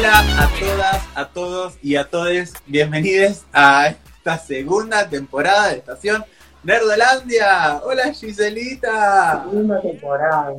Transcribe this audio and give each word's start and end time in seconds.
Hola 0.00 0.18
a 0.18 0.48
todas, 0.58 1.08
a 1.14 1.28
todos 1.28 1.78
y 1.82 1.96
a 1.96 2.08
todes. 2.08 2.54
Bienvenidos 2.64 3.44
a 3.52 3.88
esta 3.88 4.38
segunda 4.38 5.06
temporada 5.06 5.68
de 5.68 5.76
Estación 5.76 6.24
Nerdolandia. 6.62 7.82
Hola 7.84 8.10
Giselita. 8.14 9.42
Segunda 9.44 9.78
temporada. 9.82 10.54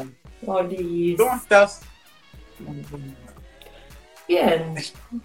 Olis. 0.45 1.17
¿Cómo 1.17 1.35
estás? 1.35 1.81
Bien. 4.27 4.75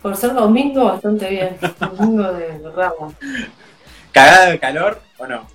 Por 0.01 0.17
ser 0.17 0.33
domingo, 0.33 0.87
bastante 0.87 1.29
bien. 1.29 1.59
Domingo 1.79 2.33
de 2.33 2.71
ramo. 2.75 3.13
¿Cagada 4.13 4.47
de 4.47 4.59
calor 4.59 4.99
o 5.19 5.27
no? 5.27 5.47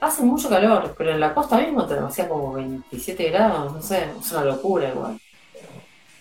Hace 0.00 0.22
mucho 0.22 0.48
calor, 0.48 0.94
pero 0.96 1.10
en 1.10 1.20
la 1.20 1.34
costa 1.34 1.58
mismo 1.58 1.84
te 1.84 1.98
hacía 1.98 2.26
como 2.26 2.54
27 2.54 3.30
grados, 3.30 3.74
no 3.74 3.82
sé, 3.82 4.08
es 4.18 4.32
una 4.32 4.44
locura 4.46 4.88
igual. 4.88 5.20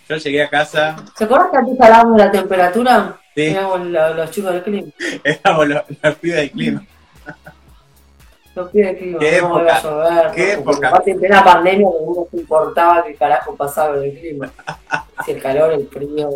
Yo 0.07 0.15
llegué 0.17 0.43
a 0.43 0.49
casa, 0.49 0.95
¿Te 1.17 1.23
acuerdas 1.23 1.47
que 1.51 1.57
antes 1.57 1.81
hablábamos 1.81 2.17
de 2.17 2.25
la 2.25 2.31
temperatura? 2.31 3.19
Sí. 3.35 3.41
Éramos 3.47 3.81
lo- 3.87 4.13
los 4.13 4.31
chicos 4.31 4.53
del 4.53 4.63
clima. 4.63 4.87
éramos 5.23 5.67
los, 5.67 5.81
los 6.03 6.15
pibes 6.15 6.37
del 6.37 6.51
clima. 6.51 6.85
Los 8.55 8.69
pibes 8.71 8.87
del 8.87 8.97
clima. 8.97 9.19
Qué 9.19 9.41
no 9.41 9.47
iba 9.61 9.73
a 9.73 9.79
época, 9.79 9.81
llover. 9.81 10.31
qué 10.35 10.45
no, 10.55 10.61
época. 10.61 10.87
Aparte 10.89 11.11
en 11.11 11.19
plena 11.19 11.43
pandemia, 11.43 11.87
que 11.89 11.97
uno 12.03 12.27
se 12.31 12.37
importaba 12.37 13.03
que 13.03 13.15
carajo 13.15 13.55
pasaba 13.55 13.97
en 13.97 14.03
el 14.03 14.19
clima. 14.19 14.51
Si 15.25 15.31
el 15.31 15.41
calor, 15.41 15.73
el 15.73 15.87
frío. 15.89 16.29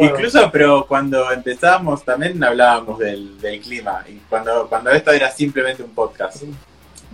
Incluso, 0.00 0.50
pero 0.52 0.86
cuando 0.86 1.30
empezábamos 1.30 2.04
también 2.04 2.42
hablábamos 2.42 2.98
del, 2.98 3.40
del 3.40 3.60
clima. 3.60 4.02
Y 4.08 4.16
cuando, 4.28 4.66
cuando 4.68 4.90
esto 4.90 5.10
era 5.12 5.30
simplemente 5.30 5.82
un 5.82 5.90
podcast. 5.90 6.42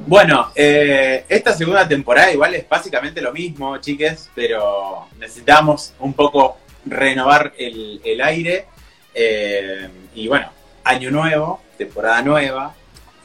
Bueno, 0.06 0.52
eh, 0.54 1.24
esta 1.28 1.52
segunda 1.54 1.86
temporada 1.86 2.32
igual 2.32 2.54
es 2.54 2.68
básicamente 2.68 3.20
lo 3.20 3.32
mismo, 3.32 3.76
chiques, 3.78 4.30
pero 4.34 5.06
necesitamos 5.18 5.92
un 6.00 6.14
poco 6.14 6.58
renovar 6.86 7.52
el, 7.58 8.00
el 8.04 8.20
aire. 8.20 8.66
eh, 9.14 9.88
y 10.14 10.28
bueno, 10.28 10.50
año 10.84 11.10
nuevo, 11.10 11.60
temporada 11.76 12.22
nueva 12.22 12.74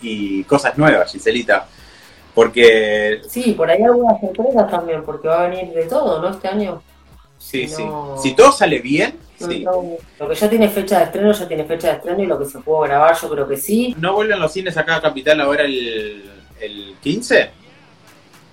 y 0.01 0.43
cosas 0.43 0.77
nuevas, 0.77 1.11
Giselita. 1.11 1.67
Porque, 2.33 3.21
Sí, 3.29 3.51
por 3.53 3.69
ahí 3.69 3.81
algunas 3.83 4.19
sorpresas 4.19 4.69
también, 4.69 5.03
porque 5.03 5.27
va 5.27 5.45
a 5.45 5.47
venir 5.49 5.71
de 5.73 5.85
todo, 5.85 6.19
¿no? 6.21 6.29
Este 6.29 6.47
año. 6.47 6.81
sí, 7.37 7.67
sí. 7.67 7.83
Si 8.21 8.35
todo 8.35 8.51
sale 8.51 8.79
bien, 8.79 9.19
sí. 9.37 9.63
No, 9.63 9.97
Lo 10.19 10.29
que 10.29 10.35
ya 10.35 10.49
tiene 10.49 10.67
fecha 10.69 10.97
de 10.99 11.05
estreno, 11.05 11.31
ya 11.31 11.47
tiene 11.47 11.63
fecha 11.65 11.89
de 11.89 11.93
estreno 11.97 12.23
y 12.23 12.25
lo 12.25 12.39
que 12.39 12.45
se 12.45 12.59
pudo 12.59 12.79
grabar, 12.81 13.15
yo 13.21 13.29
creo 13.29 13.47
que 13.47 13.57
sí. 13.57 13.95
¿No 13.99 14.13
vuelven 14.15 14.39
los 14.39 14.51
cines 14.51 14.75
acá 14.77 14.95
a 14.95 15.01
Capital 15.01 15.41
ahora 15.41 15.63
el, 15.63 16.23
el 16.59 16.95
15? 17.01 17.51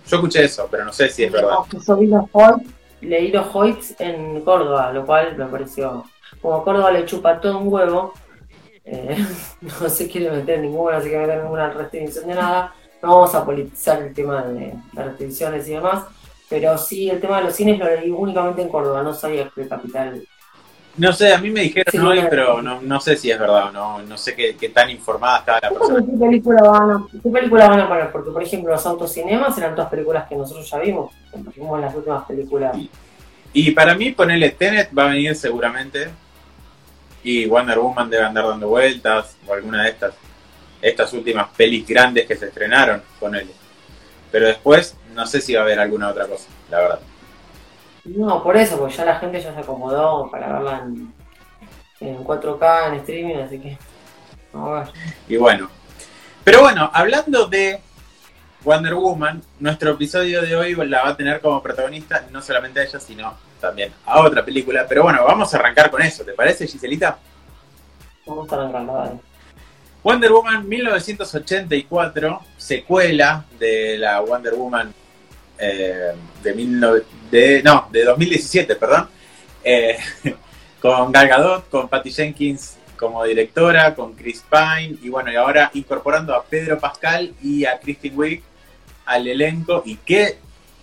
Yo 0.09 0.17
escuché 0.17 0.45
eso, 0.45 0.67
pero 0.71 0.85
no 0.85 0.93
sé 0.93 1.09
si 1.09 1.25
es 1.25 1.33
verdad. 1.33 1.59
Yo 1.87 1.97
vi 1.97 2.07
los 2.07 2.25
Hoyts, 2.33 2.69
leí 3.01 3.31
los 3.31 3.55
Hoyts 3.55 3.95
en 4.01 4.41
Córdoba, 4.43 4.93
lo 4.93 5.07
cual 5.07 5.37
me 5.37 5.47
pareció. 5.47 6.05
Como 6.43 6.65
Córdoba 6.65 6.91
le 6.91 7.05
chupa 7.05 7.41
todo 7.41 7.59
un 7.59 7.73
huevo, 7.73 8.13
eh, 8.85 9.25
no 9.61 9.89
se 9.89 10.09
quiere 10.09 10.31
meter 10.31 10.61
ninguna, 10.61 10.97
no 10.97 11.03
se 11.03 11.09
quiere 11.09 11.27
meter 11.27 11.43
ninguna 11.43 11.71
restricción 11.71 12.27
de 12.27 12.35
nada. 12.35 12.75
No 13.03 13.15
vamos 13.15 13.35
a 13.35 13.45
politizar 13.45 14.03
el 14.03 14.13
tema 14.13 14.43
de 14.43 14.75
las 14.93 15.07
restricciones 15.07 15.67
y 15.69 15.73
demás, 15.73 16.05
pero 16.49 16.77
sí 16.77 17.09
el 17.09 17.21
tema 17.21 17.39
de 17.39 17.45
los 17.45 17.55
cines 17.55 17.79
lo 17.79 17.87
leí 17.87 18.11
únicamente 18.11 18.63
en 18.63 18.69
Córdoba, 18.69 19.03
no 19.03 19.15
sabía 19.15 19.51
que 19.55 19.69
Capital. 19.69 20.27
No 21.01 21.15
sé, 21.15 21.33
a 21.33 21.39
mí 21.39 21.49
me 21.51 21.63
dijeron 21.63 21.91
Sí, 21.91 21.99
hoy, 21.99 22.21
pero 22.29 22.61
no, 22.61 22.83
no 22.83 23.01
sé 23.01 23.17
si 23.17 23.31
es 23.31 23.39
verdad 23.39 23.69
o 23.69 23.73
no. 23.73 24.03
No 24.03 24.19
sé 24.19 24.35
qué, 24.35 24.55
qué 24.55 24.69
tan 24.69 24.91
informada 24.91 25.39
estaba 25.39 25.59
la 25.63 25.69
¿Qué 25.71 25.75
persona. 25.75 26.07
película 26.19 26.63
van 26.63 26.91
a, 26.91 27.07
qué 27.23 27.31
película 27.31 27.69
van 27.69 27.81
a 27.81 27.89
poner? 27.89 28.13
Porque, 28.13 28.31
por 28.31 28.43
ejemplo, 28.43 28.73
los 28.73 28.85
autocinemas 28.85 29.57
eran 29.57 29.75
todas 29.75 29.91
películas 29.91 30.29
que 30.29 30.37
nosotros 30.37 30.69
ya 30.69 30.79
vimos. 30.79 31.11
Vimos 31.57 31.81
las 31.81 31.95
últimas 31.95 32.25
películas. 32.27 32.77
Y 33.55 33.71
para 33.71 33.95
mí 33.95 34.11
ponerle 34.13 34.51
Tenet 34.51 34.91
va 34.97 35.05
a 35.05 35.09
venir 35.09 35.35
seguramente. 35.35 36.11
Y 37.23 37.47
Wonder 37.47 37.79
Woman 37.79 38.11
debe 38.11 38.25
andar 38.25 38.47
dando 38.47 38.69
vueltas, 38.69 39.37
o 39.47 39.55
alguna 39.55 39.85
de 39.85 39.91
estas, 39.91 40.15
estas 40.83 41.13
últimas 41.15 41.49
pelis 41.57 41.87
grandes 41.87 42.27
que 42.27 42.37
se 42.37 42.47
estrenaron, 42.47 43.03
ponele. 43.19 43.53
Pero 44.31 44.47
después 44.47 44.97
no 45.15 45.27
sé 45.27 45.41
si 45.41 45.55
va 45.55 45.61
a 45.61 45.65
haber 45.65 45.81
alguna 45.81 46.09
otra 46.11 46.27
cosa, 46.27 46.49
la 46.71 46.79
verdad. 46.79 47.01
No, 48.05 48.43
por 48.43 48.57
eso, 48.57 48.79
porque 48.79 48.97
ya 48.97 49.05
la 49.05 49.19
gente 49.19 49.41
ya 49.41 49.53
se 49.53 49.61
acomodó 49.61 50.31
para 50.31 50.53
verla 50.53 50.85
en, 50.85 51.13
en 52.01 52.25
4K, 52.25 52.89
en 52.89 52.95
streaming, 52.95 53.37
así 53.37 53.59
que. 53.59 53.79
Vamos 54.53 54.71
a 54.71 54.85
ver. 54.85 54.93
Y 55.29 55.37
bueno. 55.37 55.69
Pero 56.43 56.63
bueno, 56.63 56.91
hablando 56.93 57.47
de 57.47 57.81
Wonder 58.65 58.95
Woman, 58.95 59.43
nuestro 59.59 59.93
episodio 59.93 60.43
de 60.43 60.57
hoy 60.57 60.75
la 60.89 61.03
va 61.03 61.09
a 61.11 61.17
tener 61.17 61.41
como 61.41 61.63
protagonista 61.63 62.27
no 62.31 62.43
solamente 62.43 62.81
a 62.81 62.85
ella, 62.85 62.99
sino 62.99 63.35
también 63.61 63.93
a 64.07 64.21
otra 64.21 64.45
película. 64.45 64.87
Pero 64.89 65.03
bueno, 65.03 65.25
vamos 65.25 65.53
a 65.53 65.59
arrancar 65.59 65.91
con 65.91 66.03
eso, 66.03 66.25
¿te 66.25 66.33
parece, 66.33 66.67
Giselita? 66.67 67.19
Vamos 68.27 68.53
a 68.53 68.65
en 68.65 68.87
dale. 68.87 69.21
Wonder 70.03 70.33
Woman 70.33 70.67
1984, 70.67 72.41
secuela 72.57 73.45
de 73.59 73.99
la 73.99 74.21
Wonder 74.21 74.55
Woman 74.55 74.95
eh, 75.61 76.13
de, 76.43 76.53
19 76.53 77.05
de, 77.31 77.63
no, 77.63 77.89
de 77.91 78.05
2017, 78.05 78.77
perdón, 78.77 79.09
eh, 79.63 79.99
con 80.81 81.13
Gal 81.13 81.29
Gadot, 81.29 81.69
con 81.69 81.89
Patty 81.89 82.11
Jenkins 82.11 82.77
como 82.99 83.25
directora, 83.25 83.95
con 83.95 84.15
Chris 84.15 84.45
Pine, 84.51 84.99
y 85.03 85.09
bueno, 85.09 85.33
y 85.33 85.37
ahora 85.37 85.71
incorporando 85.73 86.35
a 86.35 86.45
Pedro 86.45 86.79
Pascal 86.79 87.35
y 87.43 87.65
a 87.65 87.79
Kristen 87.81 88.19
Wiig 88.19 88.43
al 89.07 89.27
elenco, 89.27 89.83
y 89.87 89.97
qué, 89.97 90.39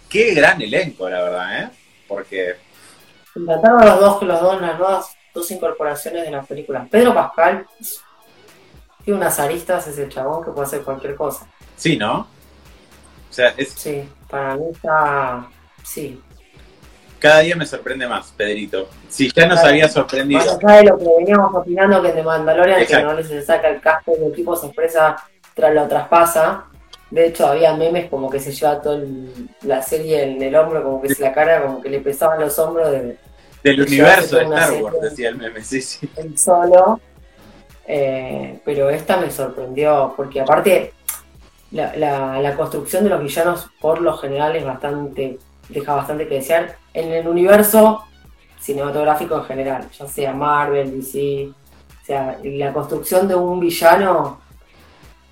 qué 0.09 0.33
gran 0.33 0.61
elenco, 0.61 1.07
la 1.07 1.21
verdad, 1.21 1.63
¿eh? 1.63 1.69
Porque, 2.07 2.55
Me 3.35 3.43
encantaron 3.43 3.85
los 3.85 3.99
dos, 3.99 4.23
los 4.23 4.41
dos, 4.41 4.61
las 4.61 4.79
nuevas 4.79 5.15
dos 5.33 5.51
incorporaciones 5.51 6.23
de 6.23 6.31
las 6.31 6.47
películas. 6.47 6.87
Pedro 6.89 7.13
Pascal 7.13 7.67
tiene 9.05 9.19
unas 9.19 9.39
aristas 9.39 9.87
ese 9.87 10.09
chabón 10.09 10.43
que 10.43 10.51
puede 10.51 10.65
hacer 10.65 10.81
cualquier 10.81 11.15
cosa. 11.15 11.47
sí, 11.75 11.97
¿no? 11.97 12.27
O 13.37 13.39
sea, 13.39 13.53
es, 13.55 13.69
Sí, 13.73 14.01
para 14.27 14.55
mí 14.55 14.63
está. 14.73 15.47
Sí. 15.83 16.19
cada 17.19 17.41
día 17.41 17.55
me 17.55 17.67
sorprende 17.67 18.07
más, 18.07 18.33
Pedrito. 18.35 18.89
Si 19.09 19.31
ya 19.31 19.45
nos 19.45 19.59
había 19.59 19.87
sorprendido. 19.87 20.39
Más 20.39 20.57
allá 20.63 20.77
de 20.77 20.83
lo 20.85 20.97
que 20.97 21.05
veníamos 21.19 21.53
opinando 21.53 22.01
que 22.01 22.09
The 22.09 22.23
Mandalorian, 22.23 22.81
Exacto. 22.81 23.07
que 23.09 23.13
no 23.13 23.19
les 23.35 23.45
saca 23.45 23.67
el 23.69 23.79
casco 23.79 24.13
y 24.19 24.25
el 24.25 24.33
tipo 24.33 24.55
se 24.55 24.65
expresa, 24.65 25.17
tras 25.53 25.71
lo 25.75 25.87
traspasa. 25.87 26.65
De 27.11 27.27
hecho, 27.27 27.45
había 27.45 27.75
memes 27.75 28.09
como 28.09 28.27
que 28.27 28.39
se 28.39 28.51
lleva 28.51 28.81
toda 28.81 28.95
el- 28.95 29.49
la 29.61 29.83
serie 29.83 30.23
en 30.23 30.41
el 30.41 30.55
hombro, 30.55 30.81
como 30.83 30.99
que 30.99 31.13
se 31.13 31.21
la 31.21 31.31
cara, 31.31 31.61
como 31.61 31.79
que 31.79 31.89
le 31.89 31.99
pesaban 31.99 32.39
los 32.39 32.57
hombros 32.57 32.89
de 32.91 33.17
Del 33.63 33.81
universo 33.81 34.35
de 34.37 34.43
Star 34.45 34.71
Wars, 34.81 34.95
serie. 34.95 35.09
decía 35.11 35.29
el 35.29 35.35
meme, 35.37 35.63
sí, 35.63 35.79
sí. 35.81 36.09
él 36.15 36.35
solo. 36.39 36.99
Eh, 37.87 38.59
pero 38.65 38.89
esta 38.89 39.17
me 39.17 39.29
sorprendió, 39.31 40.13
porque 40.17 40.41
aparte 40.41 40.93
la, 41.71 42.55
construcción 42.55 43.03
de 43.03 43.09
los 43.09 43.21
villanos 43.21 43.69
por 43.79 44.01
lo 44.01 44.17
general 44.17 44.55
es 44.55 44.65
bastante, 44.65 45.39
deja 45.69 45.95
bastante 45.95 46.27
que 46.27 46.35
desear 46.35 46.77
en 46.93 47.11
el 47.11 47.27
universo 47.27 48.03
cinematográfico 48.59 49.37
en 49.37 49.43
general, 49.43 49.89
ya 49.91 50.07
sea 50.07 50.33
Marvel, 50.33 50.91
DC, 50.91 51.49
o 51.49 52.05
sea, 52.05 52.37
la 52.43 52.73
construcción 52.73 53.27
de 53.27 53.35
un 53.35 53.59
villano, 53.59 54.39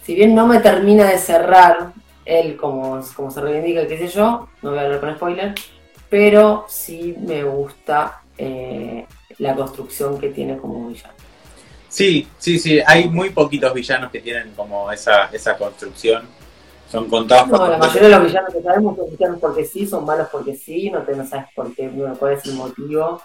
si 0.03 0.16
bien 0.16 0.35
no 0.35 0.46
me 0.46 0.59
termina 0.59 1.06
de 1.06 1.18
cerrar 1.18 1.94
él 2.25 2.57
como, 2.57 3.02
como 3.16 3.31
se 3.31 3.41
reivindica, 3.41 3.88
qué 3.88 3.97
sé 3.97 4.07
yo, 4.07 4.50
no 4.62 4.72
voy 4.72 4.79
a 4.79 4.84
hablar 4.84 5.00
con 5.00 5.16
spoiler, 5.16 5.56
pero 6.09 6.66
sí 6.67 7.16
me 7.19 7.44
gusta 7.44 8.22
eh, 8.38 9.06
la 9.40 9.56
construcción 9.56 10.19
que 10.19 10.29
tiene 10.29 10.57
como 10.57 10.88
villano. 10.88 11.15
Sí, 11.90 12.28
sí, 12.38 12.59
sí, 12.59 12.79
hay 12.85 13.09
muy 13.09 13.29
poquitos 13.29 13.73
villanos 13.73 14.12
que 14.12 14.19
tienen 14.19 14.51
como 14.56 14.91
esa, 14.91 15.25
esa 15.31 15.57
construcción. 15.57 16.23
Son 16.91 17.09
contados 17.09 17.47
No, 17.47 17.57
por 17.57 17.69
la 17.69 17.78
mayoría 17.78 18.09
de 18.09 18.16
los 18.16 18.25
villanos 18.25 18.53
que 18.53 18.62
sabemos 18.62 18.96
son 18.96 19.09
villanos 19.09 19.40
porque 19.40 19.66
sí, 19.66 19.87
son 19.87 20.05
malos 20.05 20.28
porque 20.32 20.55
sí, 20.55 20.90
no 20.91 21.02
te 21.02 21.16
no 21.16 21.26
sabes 21.26 21.47
por 21.55 21.73
qué, 21.73 21.87
no, 21.87 22.16
cuál 22.16 22.34
es 22.34 22.46
el 22.46 22.53
motivo. 22.53 23.22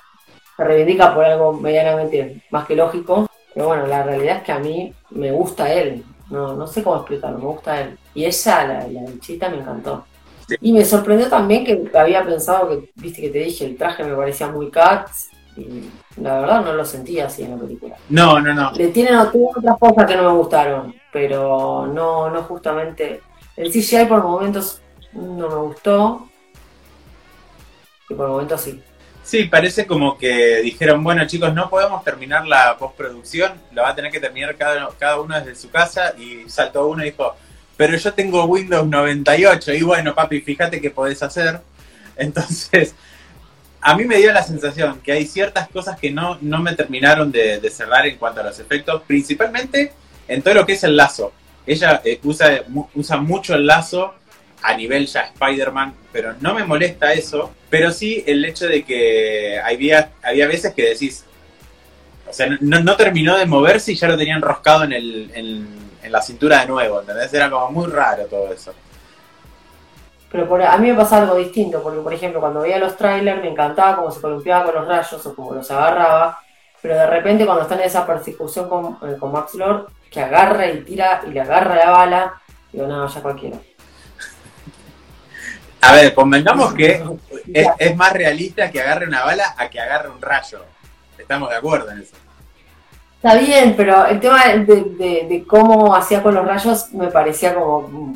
Se 0.57 0.65
reivindica 0.65 1.15
por 1.15 1.25
algo 1.25 1.53
medianamente 1.53 2.43
más 2.51 2.67
que 2.67 2.77
lógico, 2.77 3.29
pero 3.55 3.69
bueno, 3.69 3.87
la 3.87 4.03
realidad 4.03 4.39
es 4.39 4.43
que 4.45 4.53
a 4.53 4.59
mí 4.59 4.93
me 5.11 5.31
gusta 5.33 5.73
él, 5.73 6.05
no, 6.31 6.55
no 6.55 6.67
sé 6.67 6.83
cómo 6.83 6.97
explicarlo, 6.97 7.39
me 7.39 7.45
gusta 7.45 7.81
él. 7.81 7.99
Y 8.15 8.25
ella, 8.25 8.67
la, 8.67 8.87
la 8.89 9.19
chita, 9.21 9.49
me 9.49 9.59
encantó. 9.59 10.05
Sí. 10.49 10.57
Y 10.61 10.73
me 10.73 10.85
sorprendió 10.85 11.29
también 11.29 11.65
que 11.65 11.91
había 11.97 12.25
pensado 12.25 12.69
que, 12.69 12.91
viste 12.97 13.21
que 13.21 13.31
te 13.31 13.39
dije, 13.41 13.67
el 13.67 13.77
traje 13.77 14.05
me 14.05 14.15
parecía 14.15 14.49
muy 14.49 14.71
Cats, 14.71 15.30
y 15.61 15.91
la 16.21 16.41
verdad 16.41 16.65
no 16.65 16.73
lo 16.73 16.85
sentía 16.85 17.27
así 17.27 17.43
en 17.43 17.53
la 17.53 17.57
película. 17.57 17.97
No, 18.09 18.41
no, 18.41 18.55
no. 18.55 18.73
Le 18.73 18.89
tienen, 18.89 19.31
tienen 19.31 19.51
otras 19.57 19.79
cosas 19.79 20.07
que 20.07 20.17
no 20.17 20.23
me 20.25 20.39
gustaron, 20.39 20.95
pero 21.13 21.87
no, 21.87 22.31
no 22.31 22.43
justamente. 22.45 23.21
El 23.57 23.71
CGI 23.71 24.07
por 24.07 24.23
momentos 24.23 24.81
no 25.13 25.49
me 25.49 25.55
gustó. 25.57 26.29
Y 28.09 28.15
por 28.15 28.29
momentos 28.29 28.61
sí. 28.61 28.83
Sí, 29.23 29.45
parece 29.45 29.87
como 29.87 30.17
que 30.19 30.61
dijeron, 30.63 31.05
bueno 31.05 31.27
chicos, 31.27 31.55
no 31.55 31.71
podemos 31.71 32.03
terminar 32.03 32.47
la 32.47 32.77
postproducción, 32.77 33.53
la 33.73 33.83
va 33.83 33.91
a 33.91 33.95
tener 33.95 34.11
que 34.11 34.19
terminar 34.19 34.57
cada, 34.57 34.89
cada 34.99 35.21
uno 35.21 35.39
desde 35.39 35.55
su 35.55 35.71
casa 35.71 36.15
y 36.19 36.49
saltó 36.49 36.89
uno 36.89 37.03
y 37.03 37.11
dijo, 37.11 37.37
pero 37.77 37.97
yo 37.97 38.13
tengo 38.13 38.45
Windows 38.47 38.87
98 38.89 39.75
y 39.75 39.83
bueno 39.83 40.15
papi, 40.15 40.41
fíjate 40.41 40.81
qué 40.81 40.91
podés 40.91 41.23
hacer. 41.23 41.61
Entonces, 42.17 42.95
a 43.83 43.97
mí 43.97 44.05
me 44.05 44.17
dio 44.19 44.33
la 44.33 44.43
sensación 44.43 45.01
que 45.01 45.13
hay 45.13 45.27
ciertas 45.27 45.69
cosas 45.69 45.99
que 45.99 46.11
no, 46.11 46.39
no 46.41 46.61
me 46.61 46.75
terminaron 46.75 47.33
de, 47.33 47.61
cerrar 47.71 48.07
en 48.07 48.17
cuanto 48.17 48.41
a 48.41 48.45
los 48.45 48.59
efectos, 48.59 49.03
principalmente 49.07 49.93
en 50.29 50.43
todo 50.43 50.55
lo 50.55 50.67
que 50.67 50.75
es 50.75 50.85
el 50.85 50.97
lazo. 50.97 51.33
Ella 51.67 52.01
eh, 52.05 52.21
usa, 52.23 52.63
usa 52.95 53.17
mucho 53.19 53.55
el 53.55 53.67
lazo 53.67 54.15
a 54.63 54.77
nivel 54.77 55.07
ya 55.07 55.23
Spider-Man, 55.23 55.95
pero 56.13 56.35
no 56.41 56.55
me 56.55 56.65
molesta 56.65 57.13
eso, 57.13 57.53
pero 57.71 57.91
sí 57.91 58.23
el 58.27 58.45
hecho 58.45 58.67
de 58.67 58.83
que 58.85 59.59
había, 59.59 60.11
había 60.23 60.47
veces 60.47 60.75
que 60.75 60.91
decís, 60.91 61.25
o 62.29 62.33
sea, 62.33 62.49
no, 62.61 62.97
terminó 62.97 63.39
de 63.39 63.47
moverse 63.47 63.93
y 63.93 63.97
ya 63.97 64.09
lo 64.09 64.17
tenían 64.17 64.37
enroscado 64.39 64.85
en, 64.85 64.93
el, 64.93 65.31
en, 65.35 66.13
la 66.13 66.23
cintura 66.23 66.61
de 66.61 66.67
nuevo, 66.67 67.01
¿entendés? 67.01 67.33
Era 67.33 67.49
como 67.49 67.71
muy 67.71 67.91
raro 67.91 68.25
todo 68.25 68.53
eso. 68.53 68.75
Pero 70.31 70.49
por, 70.49 70.63
a 70.63 70.77
mí 70.79 70.89
me 70.89 70.95
pasa 70.95 71.19
algo 71.19 71.35
distinto, 71.37 71.83
porque 71.83 72.01
por 72.01 72.15
ejemplo 72.15 72.41
cuando 72.41 72.61
veía 72.61 72.79
los 72.79 72.97
trailers 72.97 73.43
me 73.43 73.51
encantaba 73.51 73.97
cómo 73.97 74.11
se 74.11 74.21
columpiaba 74.21 74.65
con 74.65 74.75
los 74.77 74.87
rayos 74.87 75.27
o 75.27 75.35
cómo 75.35 75.55
los 75.55 75.71
agarraba, 75.71 76.39
pero 76.81 76.95
de 76.95 77.07
repente 77.07 77.45
cuando 77.45 77.63
están 77.63 77.81
en 77.81 77.87
esa 77.87 78.07
persecución 78.07 78.69
con, 78.69 78.99
eh, 79.03 79.17
con 79.19 79.33
Max 79.33 79.55
Lord, 79.55 79.89
que 80.11 80.21
agarra 80.21 80.67
y 80.69 80.83
tira 80.83 81.23
y 81.27 81.31
le 81.31 81.41
agarra 81.41 81.75
la 81.75 81.91
bala, 81.91 82.43
digo, 82.73 82.87
no, 82.87 83.07
ya 83.09 83.21
cualquiera. 83.21 83.59
A 85.83 85.93
ver, 85.93 86.15
convengamos 86.15 86.75
que 86.75 87.03
es, 87.53 87.97
más 87.97 88.13
realista 88.13 88.71
que 88.71 88.81
agarre 88.81 89.07
una 89.07 89.25
bala 89.25 89.55
a 89.57 89.71
que 89.71 89.81
agarre 89.81 90.11
un 90.11 90.21
rayo. 90.21 90.65
Estamos 91.19 91.49
de 91.51 91.57
acuerdo 91.57 91.91
en 91.91 92.01
eso. 92.01 92.17
Está 93.23 93.37
bien, 93.37 93.75
pero 93.77 94.07
el 94.07 94.19
tema 94.19 94.45
de, 94.47 95.45
cómo 95.47 95.95
hacía 95.95 96.23
con 96.23 96.35
los 96.35 96.47
rayos 96.47 96.91
me 96.95 97.09
parecía 97.09 97.55
como. 97.55 98.15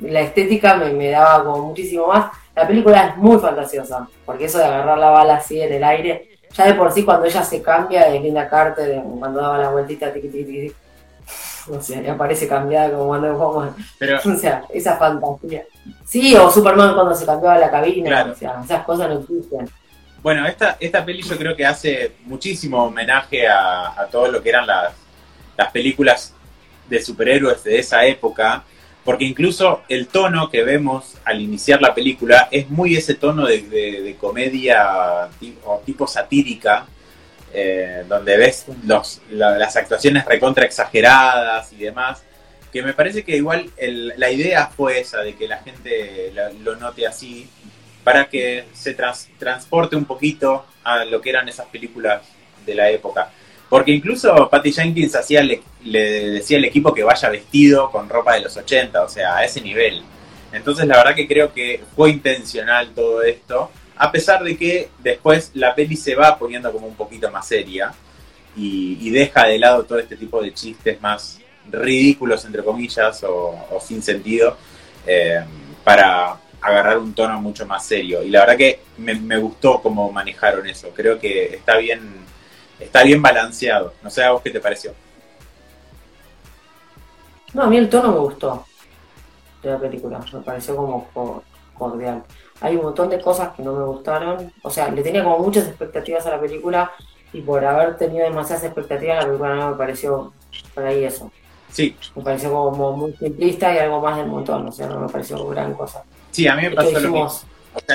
la 0.00 0.20
estética 0.20 0.74
me, 0.74 1.10
daba 1.10 1.44
como 1.44 1.68
muchísimo 1.68 2.08
más. 2.08 2.32
La 2.56 2.66
película 2.66 3.06
es 3.06 3.16
muy 3.18 3.38
fantasiosa, 3.38 4.08
porque 4.24 4.46
eso 4.46 4.58
de 4.58 4.64
agarrar 4.64 4.98
la 4.98 5.10
bala 5.10 5.36
así 5.36 5.60
en 5.60 5.74
el 5.74 5.84
aire, 5.84 6.30
ya 6.52 6.66
de 6.66 6.74
por 6.74 6.90
sí 6.90 7.04
cuando 7.04 7.26
ella 7.26 7.44
se 7.44 7.62
cambia 7.62 8.10
de 8.10 8.18
Linda 8.18 8.48
Carter, 8.48 9.00
cuando 9.16 9.40
daba 9.40 9.58
la 9.58 9.70
vueltita, 9.70 10.12
tiqui, 10.12 10.28
tiqui, 10.28 10.74
o 11.70 11.80
sea, 11.80 12.02
ya 12.02 12.14
aparece 12.14 12.48
cambiada 12.48 12.90
como 12.90 13.06
cuando 13.06 13.74
Pero, 13.96 14.18
o 14.24 14.36
sea, 14.36 14.64
esa 14.70 14.96
fantasía. 14.96 15.66
Sí, 16.04 16.34
o 16.34 16.50
Superman 16.50 16.94
cuando 16.94 17.14
se 17.14 17.26
cambiaba 17.26 17.58
la 17.58 17.70
cabina, 17.70 18.26
o 18.32 18.34
sea, 18.34 18.60
esas 18.64 18.84
cosas 18.84 19.08
no 19.08 19.20
existen. 19.20 19.68
Bueno, 20.22 20.46
esta, 20.46 20.76
esta 20.80 21.04
peli 21.04 21.22
yo 21.22 21.36
creo 21.36 21.54
que 21.54 21.64
hace 21.64 22.12
muchísimo 22.24 22.84
homenaje 22.84 23.46
a, 23.46 24.08
todo 24.10 24.30
lo 24.30 24.42
que 24.42 24.48
eran 24.48 24.66
las, 24.66 24.92
las 25.56 25.70
películas 25.70 26.34
de 26.88 27.02
superhéroes 27.02 27.64
de 27.64 27.78
esa 27.78 28.04
época, 28.06 28.64
porque 29.04 29.24
incluso 29.24 29.82
el 29.88 30.08
tono 30.08 30.50
que 30.50 30.64
vemos 30.64 31.14
al 31.24 31.40
iniciar 31.40 31.80
la 31.80 31.94
película 31.94 32.48
es 32.50 32.68
muy 32.68 32.96
ese 32.96 33.14
tono 33.14 33.46
de, 33.46 34.16
comedia 34.20 35.28
tipo, 35.38 35.82
tipo 35.86 36.06
satírica, 36.06 36.86
eh, 37.52 38.04
donde 38.08 38.36
ves 38.36 38.66
las 39.30 39.76
actuaciones 39.76 40.24
recontra 40.24 40.64
exageradas 40.64 41.72
y 41.72 41.76
demás, 41.76 42.24
que 42.72 42.82
me 42.82 42.92
parece 42.92 43.24
que 43.24 43.36
igual 43.36 43.70
la 43.78 44.30
idea 44.30 44.66
fue 44.66 45.00
esa, 45.00 45.20
de 45.20 45.34
que 45.36 45.46
la 45.46 45.58
gente 45.58 46.32
lo 46.62 46.76
note 46.76 47.06
así, 47.06 47.48
para 48.06 48.28
que 48.28 48.66
se 48.72 48.94
transporte 48.94 49.96
un 49.96 50.04
poquito 50.04 50.64
a 50.84 51.04
lo 51.04 51.20
que 51.20 51.30
eran 51.30 51.48
esas 51.48 51.66
películas 51.66 52.22
de 52.64 52.72
la 52.76 52.88
época. 52.88 53.32
Porque 53.68 53.90
incluso 53.90 54.48
Patty 54.48 54.70
Jenkins 54.70 55.16
hacía 55.16 55.42
le, 55.42 55.60
decía 55.82 56.58
al 56.58 56.66
equipo 56.66 56.94
que 56.94 57.02
vaya 57.02 57.28
vestido 57.30 57.90
con 57.90 58.08
ropa 58.08 58.34
de 58.34 58.42
los 58.42 58.56
80, 58.56 59.02
o 59.02 59.08
sea, 59.08 59.38
a 59.38 59.44
ese 59.44 59.60
nivel. 59.60 60.04
Entonces 60.52 60.86
la 60.86 60.98
verdad 60.98 61.16
que 61.16 61.26
creo 61.26 61.52
que 61.52 61.82
fue 61.96 62.10
intencional 62.10 62.90
todo 62.94 63.22
esto, 63.22 63.72
a 63.96 64.12
pesar 64.12 64.44
de 64.44 64.56
que 64.56 64.88
después 65.00 65.50
la 65.54 65.74
peli 65.74 65.96
se 65.96 66.14
va 66.14 66.38
poniendo 66.38 66.70
como 66.70 66.86
un 66.86 66.94
poquito 66.94 67.28
más 67.32 67.48
seria 67.48 67.92
y, 68.56 69.10
deja 69.10 69.48
de 69.48 69.58
lado 69.58 69.82
todo 69.82 69.98
este 69.98 70.14
tipo 70.14 70.40
de 70.40 70.54
chistes 70.54 71.02
más 71.02 71.40
ridículos, 71.72 72.44
entre 72.44 72.62
comillas, 72.62 73.24
o, 73.24 73.80
sin 73.84 74.00
sentido, 74.00 74.56
eh, 75.08 75.42
para, 75.82 76.38
agarrar 76.66 76.98
un 76.98 77.14
tono 77.14 77.40
mucho 77.40 77.66
más 77.66 77.84
serio. 77.84 78.22
Y 78.22 78.30
la 78.30 78.40
verdad 78.40 78.56
que 78.56 78.80
me, 78.98 79.38
gustó 79.38 79.80
cómo 79.80 80.10
manejaron 80.10 80.66
eso. 80.66 80.90
Creo 80.94 81.18
que 81.18 81.56
está 81.56 81.76
bien, 81.76 82.00
está 82.78 83.02
bien 83.02 83.22
balanceado. 83.22 83.94
No 84.02 84.10
sé 84.10 84.22
a 84.22 84.32
vos 84.32 84.42
qué 84.42 84.50
te 84.50 84.60
pareció. 84.60 84.92
No, 87.54 87.62
a 87.62 87.66
mí 87.68 87.76
el 87.76 87.88
tono 87.88 88.12
me 88.12 88.18
gustó 88.18 88.66
de 89.62 89.70
la 89.70 89.78
película. 89.78 90.20
Me 90.32 90.40
pareció 90.40 90.76
como 90.76 91.42
cordial. 91.74 92.22
Hay 92.60 92.76
un 92.76 92.82
montón 92.84 93.10
de 93.10 93.20
cosas 93.20 93.54
que 93.54 93.62
no 93.62 93.72
me 93.72 93.84
gustaron. 93.84 94.52
O 94.62 94.70
sea, 94.70 94.90
le 94.90 95.02
tenía 95.02 95.22
como 95.22 95.38
muchas 95.38 95.66
expectativas 95.66 96.26
a 96.26 96.30
la 96.30 96.40
película 96.40 96.92
y 97.32 97.40
por 97.42 97.64
haber 97.64 97.96
tenido 97.96 98.24
demasiadas 98.24 98.64
expectativas 98.64 99.18
la 99.18 99.26
película 99.26 99.54
no 99.56 99.70
me 99.70 99.76
pareció 99.76 100.32
por 100.74 100.84
ahí 100.84 101.04
eso. 101.04 101.30
Sí. 101.70 101.94
Me 102.14 102.22
pareció 102.22 102.50
como 102.50 102.96
muy 102.96 103.12
simplista 103.14 103.74
y 103.74 103.78
algo 103.78 104.00
más 104.00 104.16
del 104.16 104.26
montón. 104.26 104.66
O 104.66 104.72
sea, 104.72 104.86
no 104.86 105.00
me 105.00 105.08
pareció 105.08 105.46
gran 105.48 105.74
cosa. 105.74 106.02
Sí, 106.36 106.46
a 106.46 106.54
mí 106.54 106.64
me 106.64 106.70
pasó 106.72 107.00
lo 107.00 107.10
mismo. 107.10 107.32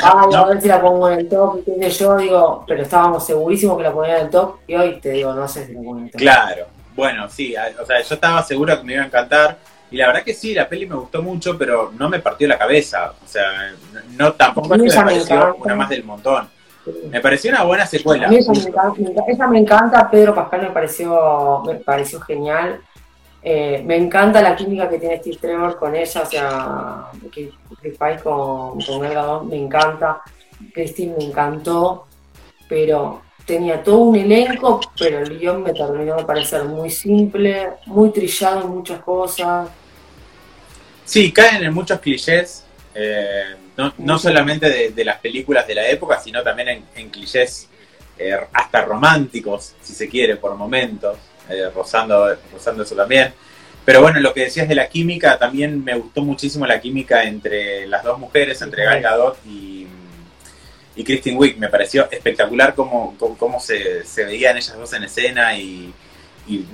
ah, 0.01 0.27
a 0.35 0.45
ver 0.45 0.59
si 0.59 0.67
la 0.67 0.81
pongo 0.81 1.11
en 1.11 1.19
el 1.19 1.29
top, 1.29 1.59
y 1.67 1.89
yo 1.89 2.17
digo, 2.17 2.65
pero 2.67 2.81
estábamos 2.81 3.23
segurísimos 3.23 3.77
que 3.77 3.83
la 3.83 3.93
ponía 3.93 4.17
en 4.17 4.25
el 4.25 4.31
top 4.31 4.55
y 4.65 4.73
hoy 4.73 4.99
te 4.99 5.11
digo, 5.11 5.31
no 5.31 5.47
sé 5.47 5.67
si 5.67 5.73
la 5.73 5.79
pongo 5.79 5.97
en 5.99 6.05
el 6.05 6.11
top. 6.11 6.21
Claro, 6.21 6.65
bueno, 6.95 7.29
sí, 7.29 7.53
o 7.79 7.85
sea, 7.85 8.01
yo 8.01 8.15
estaba 8.15 8.41
seguro 8.41 8.75
que 8.79 8.83
me 8.83 8.93
iba 8.93 9.03
a 9.03 9.05
encantar 9.05 9.59
y 9.91 9.97
la 9.97 10.07
verdad 10.07 10.23
que 10.23 10.33
sí, 10.33 10.55
la 10.55 10.67
peli 10.67 10.87
me 10.87 10.95
gustó 10.95 11.21
mucho, 11.21 11.55
pero 11.55 11.91
no 11.95 12.09
me 12.09 12.17
partió 12.17 12.47
la 12.47 12.57
cabeza, 12.57 13.13
o 13.23 13.27
sea, 13.27 13.75
no 14.17 14.33
tampoco 14.33 14.73
es 14.73 14.81
que 14.81 14.89
me 14.89 15.05
pareció 15.05 15.55
una 15.57 15.75
más 15.75 15.89
del 15.89 16.03
montón. 16.03 16.49
Me 17.11 17.21
pareció 17.21 17.51
una 17.51 17.61
buena 17.61 17.85
secuela. 17.85 18.25
A 18.25 18.29
mí 18.31 18.37
esa 18.37 18.53
me, 18.53 18.57
encanta, 18.57 19.23
esa 19.27 19.47
me 19.47 19.59
encanta, 19.59 20.09
Pedro 20.09 20.33
Pascal 20.33 20.63
me 20.63 20.71
pareció, 20.71 21.61
me 21.63 21.75
pareció 21.75 22.19
genial. 22.21 22.81
Eh, 23.43 23.81
me 23.83 23.95
encanta 23.95 24.41
la 24.41 24.55
química 24.55 24.87
que 24.87 24.99
tiene 24.99 25.17
Steve 25.17 25.37
Trevor 25.41 25.77
con 25.79 25.95
ella, 25.95 26.21
o 26.21 26.25
sea, 26.25 27.07
Chris 27.31 27.49
con, 28.21 28.79
con 28.79 29.05
El 29.05 29.47
me 29.47 29.57
encanta, 29.57 30.21
Christine 30.71 31.15
me 31.17 31.23
encantó, 31.25 32.05
pero 32.69 33.21
tenía 33.45 33.83
todo 33.83 33.97
un 33.97 34.15
elenco, 34.15 34.79
pero 34.97 35.19
el 35.19 35.39
guion 35.39 35.63
me 35.63 35.73
terminó 35.73 36.17
de 36.17 36.23
parecer 36.23 36.65
muy 36.65 36.91
simple, 36.91 37.69
muy 37.87 38.11
trillado 38.11 38.61
en 38.61 38.69
muchas 38.69 39.01
cosas. 39.01 39.69
Sí, 41.03 41.31
caen 41.31 41.63
en 41.63 41.73
muchos 41.73 41.99
clichés, 41.99 42.63
eh, 42.93 43.55
no, 43.97 44.19
solamente 44.19 44.91
de, 44.91 45.03
las 45.05 45.17
películas 45.17 45.65
de 45.65 45.75
la 45.75 45.89
época, 45.89 46.19
sino 46.19 46.43
también 46.43 46.85
en, 46.95 47.09
clichés 47.09 47.67
eh, 48.17 48.37
hasta 48.53 48.85
románticos, 48.85 49.73
si 49.81 49.93
se 49.93 50.07
quiere, 50.07 50.35
por 50.35 50.55
momentos. 50.55 51.17
Eh, 51.49 51.69
rozando, 51.73 52.31
eso 52.31 52.95
también. 52.95 53.33
Pero 53.83 54.01
bueno, 54.01 54.19
lo 54.19 54.33
que 54.33 54.41
decías 54.41 54.67
de 54.67 54.75
la 54.75 54.87
química, 54.87 55.37
también 55.39 55.83
me 55.83 55.95
gustó 55.95 56.21
muchísimo 56.21 56.65
la 56.65 56.79
química 56.79 57.23
entre 57.23 57.87
las 57.87 58.03
dos 58.03 58.19
mujeres, 58.19 58.61
entre 58.61 58.85
Gal 58.85 59.01
Gadot 59.01 59.37
y, 59.45 59.87
y 60.95 61.03
Kristen 61.03 61.35
Wiig. 61.37 61.57
Me 61.57 61.67
pareció 61.67 62.09
espectacular 62.11 62.75
cómo, 62.75 63.15
cómo, 63.17 63.59
se, 63.59 64.03
veían 64.17 64.57
ellas 64.57 64.77
dos 64.77 64.93
en 64.93 65.03
escena 65.03 65.57
y, 65.57 65.93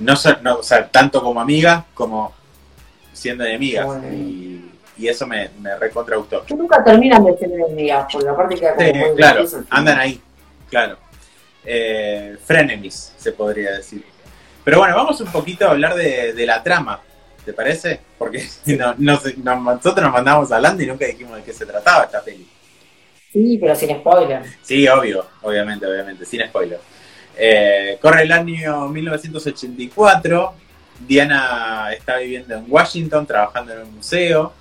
no, 0.00 0.14
no, 0.42 0.56
o 0.56 0.62
sea, 0.62 0.86
tanto 0.88 1.22
como 1.22 1.40
amigas 1.40 1.84
como 1.94 2.34
siendo 3.12 3.44
enemigas. 3.44 3.86
Y, 4.12 4.64
eso 5.00 5.28
me, 5.28 5.48
me 5.60 5.76
recontra 5.76 6.16
gustó. 6.16 6.44
Que 6.44 6.54
nunca 6.54 6.82
terminan 6.82 7.24
de 7.24 7.38
ser 7.38 7.52
enemigas, 7.52 8.06
porque 8.12 8.28
aparte 8.28 8.54
que 8.56 8.66
sí, 8.66 9.14
claro, 9.16 9.44
andan 9.70 9.96
ahí, 9.96 10.20
claro. 10.68 10.98
Eh, 11.64 12.36
frenemies, 12.44 13.12
se 13.16 13.30
podría 13.32 13.72
decir. 13.72 14.04
Pero 14.68 14.80
bueno, 14.80 14.96
vamos 14.96 15.18
un 15.22 15.28
poquito 15.28 15.66
a 15.66 15.70
hablar 15.70 15.94
de, 15.94 16.44
la 16.44 16.62
trama, 16.62 17.00
¿te 17.42 17.54
parece? 17.54 18.00
Porque 18.18 18.46
no, 18.66 18.94
nosotros 18.98 20.02
nos 20.02 20.12
mandamos 20.12 20.52
hablando 20.52 20.82
y 20.82 20.86
nunca 20.86 21.06
dijimos 21.06 21.36
de 21.36 21.42
qué 21.42 21.54
se 21.54 21.64
trataba 21.64 22.04
esta 22.04 22.22
peli. 22.22 22.46
Sí, 23.32 23.56
pero 23.58 23.74
sin 23.74 23.96
spoiler. 23.96 24.42
Sí, 24.60 24.86
obvio, 24.86 25.24
obviamente, 25.40 25.86
obviamente, 25.86 26.26
sin 26.26 26.42
spoiler. 26.46 26.78
Eh, 27.34 27.96
corre 28.02 28.24
el 28.24 28.30
año 28.30 28.88
1984, 28.88 30.52
Diana 31.06 31.90
está 31.94 32.18
viviendo 32.18 32.54
en 32.54 32.66
Washington, 32.68 33.26
trabajando 33.26 33.72
en 33.72 33.86
un 33.86 33.94
museo, 33.94 34.52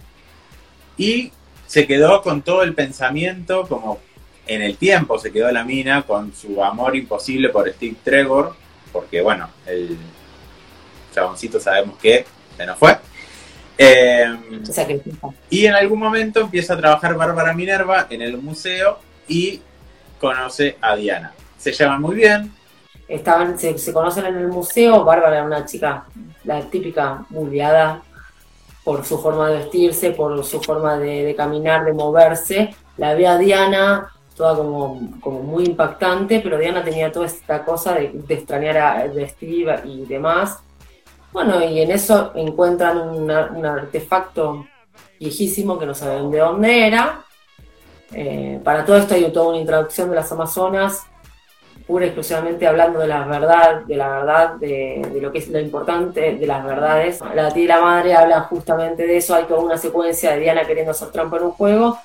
y 0.95 1.33
se 1.65 1.85
quedó 1.85 2.21
con 2.21 2.43
todo 2.43 2.63
el 2.63 2.73
pensamiento, 2.73 3.67
como 3.67 3.99
en 4.47 4.61
el 4.61 4.77
tiempo 4.77 5.19
se 5.19 5.33
quedó 5.33 5.51
la 5.51 5.65
mina, 5.65 6.03
con 6.03 6.33
su 6.33 6.63
amor 6.63 6.95
imposible 6.95 7.49
por 7.49 7.69
Steve 7.69 7.97
Trevor, 8.05 8.55
porque 8.97 9.21
bueno, 9.21 9.47
el 9.67 9.95
chaboncito 11.13 11.59
sabemos 11.59 11.99
que 11.99 12.25
se 12.57 12.65
nos 12.65 12.79
fue. 12.79 12.97
Eh, 13.77 14.25
y 15.51 15.67
en 15.67 15.75
algún 15.75 15.99
momento 15.99 16.39
empieza 16.39 16.73
a 16.73 16.77
trabajar 16.77 17.15
Bárbara 17.15 17.53
Minerva 17.53 18.07
en 18.09 18.23
el 18.23 18.39
museo 18.39 18.97
y 19.27 19.61
conoce 20.19 20.77
a 20.81 20.95
Diana. 20.95 21.31
Se 21.59 21.71
llaman 21.71 22.01
muy 22.01 22.15
bien. 22.15 22.51
Estaban, 23.07 23.59
se, 23.59 23.93
conocen 23.93 24.25
en 24.25 24.35
el 24.35 24.47
museo. 24.47 25.03
Bárbara 25.03 25.35
era 25.35 25.45
una 25.45 25.63
chica, 25.63 26.05
la 26.43 26.61
típica 26.61 27.23
bulleada 27.29 28.01
por 28.83 29.05
su 29.05 29.21
forma 29.21 29.47
de 29.49 29.57
vestirse, 29.59 30.09
por 30.09 30.43
su 30.43 30.59
forma 30.59 30.97
de, 30.97 31.23
de 31.23 31.35
caminar, 31.35 31.85
de 31.85 31.93
moverse. 31.93 32.73
La 32.97 33.13
ve 33.13 33.27
a 33.27 33.37
Diana 33.37 34.11
toda 34.37 34.55
como, 34.55 35.19
como 35.19 35.39
muy 35.41 35.65
impactante, 35.65 36.39
pero 36.39 36.59
Diana 36.59 36.83
tenía 36.83 37.11
toda 37.11 37.25
esta 37.25 37.65
cosa 37.65 37.95
de, 37.95 38.13
extrañar 38.29 38.77
a 38.77 39.07
de 39.07 39.27
Steve 39.27 39.81
y 39.85 40.05
demás. 40.05 40.59
Bueno, 41.33 41.61
y 41.61 41.81
en 41.81 41.91
eso 41.91 42.31
encuentran 42.35 42.97
un 42.99 43.65
artefacto 43.65 44.65
viejísimo 45.19 45.77
que 45.77 45.85
no 45.85 45.93
saben 45.93 46.29
de 46.31 46.39
dónde 46.39 46.87
era. 46.87 47.25
Eh, 48.13 48.61
para 48.63 48.85
todo 48.85 48.97
esto 48.97 49.15
hay 49.15 49.29
toda 49.31 49.49
una 49.49 49.57
introducción 49.57 50.09
de 50.09 50.15
las 50.15 50.31
Amazonas, 50.31 51.03
pura 51.85 52.05
y 52.05 52.09
exclusivamente 52.09 52.67
hablando 52.67 52.99
de 52.99 53.07
la 53.07 53.25
verdad, 53.25 53.81
de 53.81 53.95
la 53.95 54.09
verdad, 54.09 54.55
de, 54.55 55.19
lo 55.19 55.31
que 55.31 55.39
es 55.39 55.49
lo 55.49 55.59
importante 55.59 56.35
de 56.35 56.47
las 56.47 56.63
verdades. 56.63 57.19
La 57.33 57.51
tía 57.51 57.63
y 57.63 57.67
la 57.67 57.81
madre 57.81 58.15
hablan 58.15 58.43
justamente 58.43 59.05
de 59.05 59.17
eso, 59.17 59.35
hay 59.35 59.45
toda 59.45 59.61
una 59.61 59.77
secuencia 59.77 60.33
de 60.33 60.41
Diana 60.41 60.65
queriendo 60.65 60.91
hacer 60.91 61.09
trampa 61.09 61.37
en 61.37 61.43
un 61.43 61.51
juego 61.51 61.97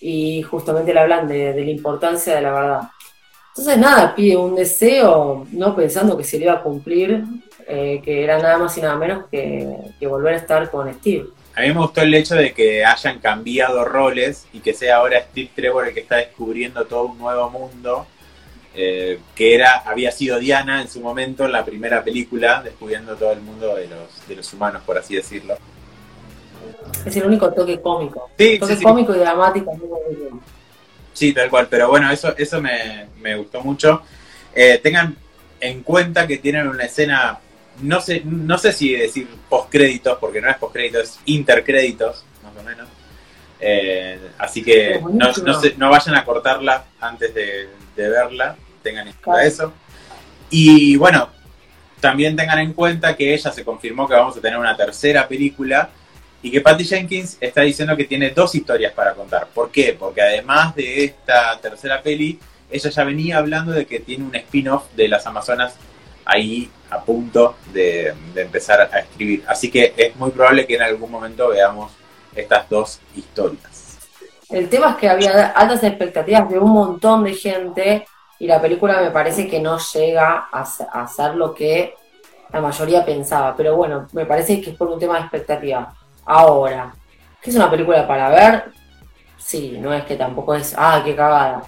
y 0.00 0.42
justamente 0.42 0.92
le 0.92 1.00
hablan 1.00 1.26
de, 1.28 1.54
la 1.54 1.70
importancia 1.70 2.34
de 2.34 2.42
la 2.42 2.52
verdad. 2.52 2.80
Entonces 3.48 3.78
nada, 3.78 4.14
pide 4.14 4.36
un 4.36 4.54
deseo, 4.54 5.46
no 5.52 5.74
pensando 5.74 6.16
que 6.16 6.24
se 6.24 6.38
le 6.38 6.44
iba 6.44 6.54
a 6.54 6.62
cumplir, 6.62 7.24
eh, 7.66 8.00
que 8.04 8.22
era 8.22 8.38
nada 8.38 8.58
más 8.58 8.76
y 8.76 8.82
nada 8.82 8.96
menos 8.96 9.26
que, 9.30 9.76
que 9.98 10.06
volver 10.06 10.34
a 10.34 10.38
estar 10.38 10.70
con 10.70 10.92
Steve. 10.94 11.26
A 11.54 11.62
mí 11.62 11.68
me 11.68 11.80
gustó 11.80 12.02
el 12.02 12.12
hecho 12.12 12.34
de 12.34 12.52
que 12.52 12.84
hayan 12.84 13.18
cambiado 13.18 13.82
roles 13.86 14.46
y 14.52 14.60
que 14.60 14.74
sea 14.74 14.96
ahora 14.96 15.22
Steve 15.22 15.50
Trevor 15.54 15.88
el 15.88 15.94
que 15.94 16.00
está 16.00 16.16
descubriendo 16.16 16.84
todo 16.84 17.04
un 17.04 17.18
nuevo 17.18 17.48
mundo, 17.48 18.06
eh, 18.74 19.18
que 19.34 19.54
era 19.54 19.78
había 19.86 20.12
sido 20.12 20.38
Diana 20.38 20.82
en 20.82 20.88
su 20.88 21.00
momento 21.00 21.46
en 21.46 21.52
la 21.52 21.64
primera 21.64 22.04
película, 22.04 22.60
descubriendo 22.62 23.16
todo 23.16 23.32
el 23.32 23.40
mundo 23.40 23.74
de 23.74 23.88
los, 23.88 24.28
de 24.28 24.36
los 24.36 24.52
humanos, 24.52 24.82
por 24.84 24.98
así 24.98 25.16
decirlo. 25.16 25.56
Es 27.04 27.16
el 27.16 27.26
único 27.26 27.52
toque 27.52 27.80
cómico. 27.80 28.30
Sí, 28.38 28.58
toque 28.58 28.80
cómico 28.82 29.14
y 29.14 29.18
dramático. 29.18 29.72
Sí, 31.12 31.32
tal 31.32 31.48
cual, 31.48 31.68
pero 31.70 31.88
bueno, 31.88 32.10
eso, 32.10 32.34
eso 32.36 32.60
me, 32.60 33.36
gustó 33.36 33.62
mucho. 33.62 34.02
Eh, 34.54 34.78
tengan 34.82 35.16
en 35.60 35.82
cuenta 35.82 36.26
que 36.26 36.38
tienen 36.38 36.68
una 36.68 36.84
escena 36.84 37.40
no 37.82 38.00
sé, 38.00 38.22
no 38.24 38.58
sé 38.58 38.72
si 38.72 38.92
decir 38.92 39.28
postcréditos, 39.48 40.18
porque 40.18 40.40
no 40.40 40.48
es 40.48 40.56
postcréditos, 40.56 41.02
es 41.02 41.18
intercréditos, 41.26 42.24
más 42.42 42.56
o 42.58 42.62
menos. 42.62 42.88
Eh, 43.60 44.18
así 44.38 44.62
que 44.62 45.00
no, 45.00 45.30
no, 45.76 45.90
vayan 45.90 46.14
a 46.14 46.24
cortarla 46.24 46.84
antes 47.00 47.34
de, 47.34 47.68
verla, 47.96 48.56
tengan 48.82 49.08
en 49.08 49.14
cuenta 49.14 49.44
eso. 49.44 49.72
Y 50.50 50.96
bueno, 50.96 51.28
también 52.00 52.36
tengan 52.36 52.58
en 52.60 52.72
cuenta 52.72 53.16
que 53.16 53.34
ella 53.34 53.50
se 53.50 53.64
confirmó 53.64 54.06
que 54.06 54.14
vamos 54.14 54.36
a 54.36 54.40
tener 54.40 54.58
una 54.58 54.76
tercera 54.76 55.26
película 55.26 55.90
y 56.42 56.50
que 56.50 56.60
Patty 56.60 56.84
Jenkins 56.84 57.36
está 57.40 57.62
diciendo 57.62 57.96
que 57.96 58.04
tiene 58.04 58.30
dos 58.30 58.54
historias 58.54 58.92
para 58.92 59.14
contar. 59.14 59.48
¿Por 59.48 59.70
qué? 59.70 59.96
Porque 59.98 60.22
además 60.22 60.74
de 60.74 61.04
esta 61.04 61.58
tercera 61.60 62.02
peli, 62.02 62.38
ella 62.70 62.90
ya 62.90 63.04
venía 63.04 63.38
hablando 63.38 63.72
de 63.72 63.86
que 63.86 64.00
tiene 64.00 64.24
un 64.24 64.34
spin-off 64.34 64.84
de 64.94 65.08
las 65.08 65.26
Amazonas 65.26 65.74
ahí 66.24 66.70
a 66.90 67.00
punto 67.00 67.56
de, 67.72 68.14
empezar 68.34 68.80
a 68.80 68.98
escribir. 68.98 69.44
Así 69.46 69.70
que 69.70 69.94
es 69.96 70.14
muy 70.16 70.30
probable 70.30 70.66
que 70.66 70.76
en 70.76 70.82
algún 70.82 71.10
momento 71.10 71.48
veamos 71.48 71.92
estas 72.34 72.68
dos 72.68 73.00
historias. 73.14 73.98
El 74.48 74.68
tema 74.68 74.90
es 74.90 74.96
que 74.96 75.08
había 75.08 75.48
altas 75.48 75.82
expectativas 75.82 76.48
de 76.48 76.58
un 76.58 76.70
montón 76.70 77.24
de 77.24 77.34
gente 77.34 78.06
y 78.38 78.46
la 78.46 78.60
película 78.60 79.00
me 79.00 79.10
parece 79.10 79.48
que 79.48 79.60
no 79.60 79.78
llega 79.78 80.48
a, 80.52 80.60
hacer 80.60 81.34
lo 81.34 81.54
que 81.54 81.94
la 82.52 82.60
mayoría 82.60 83.04
pensaba. 83.04 83.56
Pero 83.56 83.74
bueno, 83.76 84.06
me 84.12 84.26
parece 84.26 84.60
que 84.60 84.70
es 84.70 84.76
por 84.76 84.88
un 84.88 85.00
tema 85.00 85.14
de 85.14 85.20
expectativa. 85.22 85.94
Ahora, 86.26 86.94
¿qué 87.40 87.50
es 87.50 87.56
una 87.56 87.70
película 87.70 88.06
para 88.06 88.28
ver? 88.28 88.64
Sí, 89.38 89.78
no 89.80 89.94
es 89.94 90.04
que 90.04 90.16
tampoco 90.16 90.54
es, 90.54 90.74
ah, 90.76 91.00
qué 91.04 91.16
cagada 91.16 91.62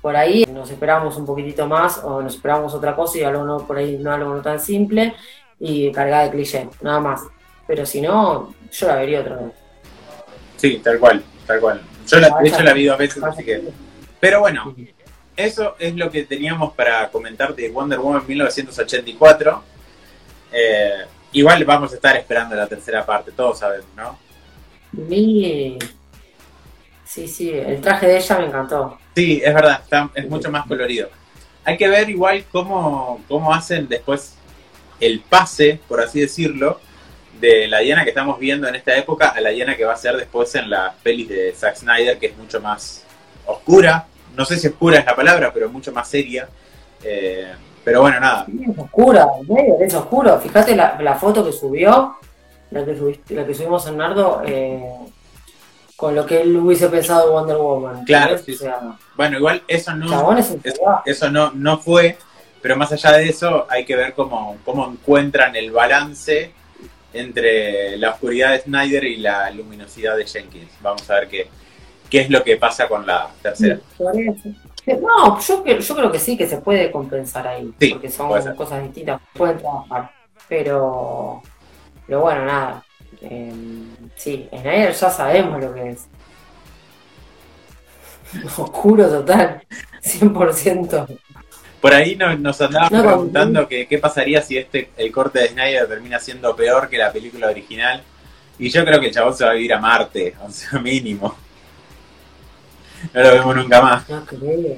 por 0.00 0.16
ahí 0.16 0.44
nos 0.46 0.70
esperamos 0.70 1.16
un 1.16 1.26
poquitito 1.26 1.66
más 1.66 1.98
o 1.98 2.22
nos 2.22 2.34
esperamos 2.34 2.72
otra 2.74 2.96
cosa 2.96 3.18
y 3.18 3.22
algo 3.22 3.44
no, 3.44 3.66
por 3.66 3.76
ahí 3.76 3.98
no 3.98 4.12
algo 4.12 4.34
no 4.34 4.40
tan 4.40 4.58
simple 4.58 5.14
y 5.58 5.92
cargada 5.92 6.24
de 6.24 6.30
cliché, 6.30 6.68
nada 6.80 7.00
más. 7.00 7.22
Pero 7.66 7.84
si 7.84 8.00
no, 8.00 8.54
yo 8.72 8.86
la 8.86 8.96
vería 8.96 9.20
otra 9.20 9.36
vez. 9.36 9.52
Sí, 10.56 10.80
tal 10.82 10.98
cual, 10.98 11.22
tal 11.46 11.60
cual. 11.60 11.82
Yo 12.06 12.18
la, 12.18 12.30
de 12.40 12.48
hecho 12.48 12.62
la 12.62 12.72
vi 12.72 12.86
dos 12.86 12.98
veces, 12.98 13.22
así 13.22 13.44
que... 13.44 13.62
Pero 14.18 14.40
bueno, 14.40 14.74
eso 15.36 15.76
es 15.78 15.94
lo 15.94 16.10
que 16.10 16.24
teníamos 16.24 16.72
para 16.74 17.08
comentar 17.10 17.54
de 17.54 17.70
Wonder 17.70 17.98
Woman 17.98 18.24
1984. 18.26 19.62
Eh, 20.52 21.04
igual 21.32 21.64
vamos 21.64 21.92
a 21.92 21.96
estar 21.96 22.16
esperando 22.16 22.54
la 22.56 22.66
tercera 22.66 23.04
parte, 23.04 23.32
todos 23.32 23.58
sabemos, 23.58 23.88
¿no? 23.96 24.18
Sí, 25.08 25.78
sí, 27.04 27.28
sí, 27.28 27.50
el 27.50 27.80
traje 27.80 28.06
de 28.06 28.16
ella 28.18 28.38
me 28.38 28.46
encantó. 28.46 28.98
Sí, 29.14 29.40
es 29.44 29.54
verdad, 29.54 29.82
es 30.14 30.28
mucho 30.28 30.50
más 30.50 30.66
colorido. 30.66 31.08
Hay 31.64 31.76
que 31.76 31.88
ver 31.88 32.08
igual 32.08 32.44
cómo, 32.50 33.22
cómo 33.28 33.52
hacen 33.52 33.88
después 33.88 34.36
el 34.98 35.20
pase, 35.20 35.80
por 35.88 36.00
así 36.00 36.20
decirlo, 36.20 36.80
de 37.40 37.66
la 37.68 37.78
Diana 37.78 38.04
que 38.04 38.10
estamos 38.10 38.38
viendo 38.38 38.68
en 38.68 38.74
esta 38.74 38.96
época 38.96 39.28
a 39.28 39.40
la 39.40 39.50
Diana 39.50 39.76
que 39.76 39.84
va 39.84 39.94
a 39.94 39.96
ser 39.96 40.16
después 40.16 40.54
en 40.54 40.68
las 40.68 40.94
pelis 40.96 41.28
de 41.28 41.52
Zack 41.56 41.76
Snyder, 41.76 42.18
que 42.18 42.26
es 42.26 42.36
mucho 42.36 42.60
más 42.60 43.04
oscura. 43.46 44.06
No 44.36 44.44
sé 44.44 44.58
si 44.58 44.68
oscura 44.68 44.98
es 44.98 45.06
la 45.06 45.16
palabra, 45.16 45.52
pero 45.52 45.68
mucho 45.68 45.90
más 45.92 46.08
seria. 46.08 46.48
Eh, 47.02 47.52
pero 47.90 48.02
bueno, 48.02 48.20
nada. 48.20 48.46
es 48.46 48.78
oscura, 48.78 49.26
es 49.80 49.94
oscuro. 49.94 50.38
Fíjate 50.38 50.76
la, 50.76 51.16
foto 51.20 51.44
que 51.44 51.50
subió, 51.50 52.14
la 52.70 52.84
que, 52.84 53.20
la 53.30 53.44
que 53.44 53.52
subimos 53.52 53.84
en 53.88 53.96
Nardo, 53.96 54.42
eh, 54.46 54.94
con 55.96 56.14
lo 56.14 56.24
que 56.24 56.42
él 56.42 56.56
hubiese 56.56 56.88
pensado 56.88 57.32
Wonder 57.32 57.56
Woman. 57.56 58.04
Claro, 58.04 58.38
sí, 58.38 58.56
bueno, 59.16 59.38
igual 59.38 59.64
eso 59.66 59.92
no, 59.96 60.38
eso, 61.04 61.30
no, 61.32 61.50
no 61.50 61.78
fue, 61.78 62.16
pero 62.62 62.76
más 62.76 62.92
allá 62.92 63.10
de 63.14 63.28
eso 63.28 63.66
hay 63.68 63.84
que 63.84 63.96
ver 63.96 64.14
cómo, 64.14 64.56
cómo 64.64 64.88
encuentran 64.88 65.56
el 65.56 65.72
balance 65.72 66.52
entre 67.12 67.96
la 67.96 68.10
oscuridad 68.10 68.52
de 68.52 68.60
Snyder 68.60 69.02
y 69.02 69.16
la 69.16 69.50
luminosidad 69.50 70.16
de 70.16 70.26
Jenkins. 70.26 70.70
Vamos 70.80 71.10
a 71.10 71.14
ver 71.14 71.26
qué, 71.26 71.48
qué 72.08 72.20
es 72.20 72.30
lo 72.30 72.44
que 72.44 72.56
pasa 72.56 72.86
con 72.86 73.04
la 73.04 73.30
tercera. 73.42 73.80
No, 74.94 75.38
yo, 75.40 75.64
yo 75.64 75.96
creo 75.96 76.12
que 76.12 76.18
sí, 76.18 76.36
que 76.36 76.46
se 76.46 76.58
puede 76.58 76.90
compensar 76.90 77.46
ahí, 77.46 77.72
porque 77.90 78.10
son 78.10 78.28
cosas 78.54 78.82
distintas, 78.82 79.20
pueden 79.34 79.58
trabajar, 79.58 80.10
pero, 80.48 81.42
pero 82.06 82.20
bueno, 82.20 82.44
nada. 82.44 82.84
Eh, 83.22 83.52
sí, 84.16 84.48
Snyder 84.50 84.92
ya 84.92 85.10
sabemos 85.10 85.60
lo 85.60 85.74
que 85.74 85.90
es. 85.90 86.06
Oscuro 88.58 89.08
total, 89.08 89.62
100%. 90.02 91.18
Por 91.80 91.94
ahí 91.94 92.14
nos, 92.14 92.60
andaban 92.60 92.88
preguntando 92.88 93.66
que, 93.66 93.86
qué 93.86 93.98
pasaría 93.98 94.42
si 94.42 94.58
este 94.58 94.90
el 94.98 95.10
corte 95.10 95.40
de 95.40 95.48
Snyder 95.48 95.88
termina 95.88 96.18
siendo 96.18 96.54
peor 96.54 96.88
que 96.88 96.98
la 96.98 97.10
película 97.10 97.48
original. 97.48 98.02
Y 98.58 98.68
yo 98.68 98.84
creo 98.84 99.00
que 99.00 99.06
el 99.06 99.14
chabón 99.14 99.34
se 99.34 99.44
va 99.44 99.52
a 99.52 99.54
vivir 99.54 99.72
a 99.72 99.80
Marte, 99.80 100.34
o 100.46 100.50
sea, 100.50 100.78
mínimo. 100.78 101.34
No 103.14 103.22
lo 103.22 103.30
vemos 103.30 103.56
nunca 103.56 103.82
más. 103.82 104.08
No 104.08 104.24
creo. 104.24 104.76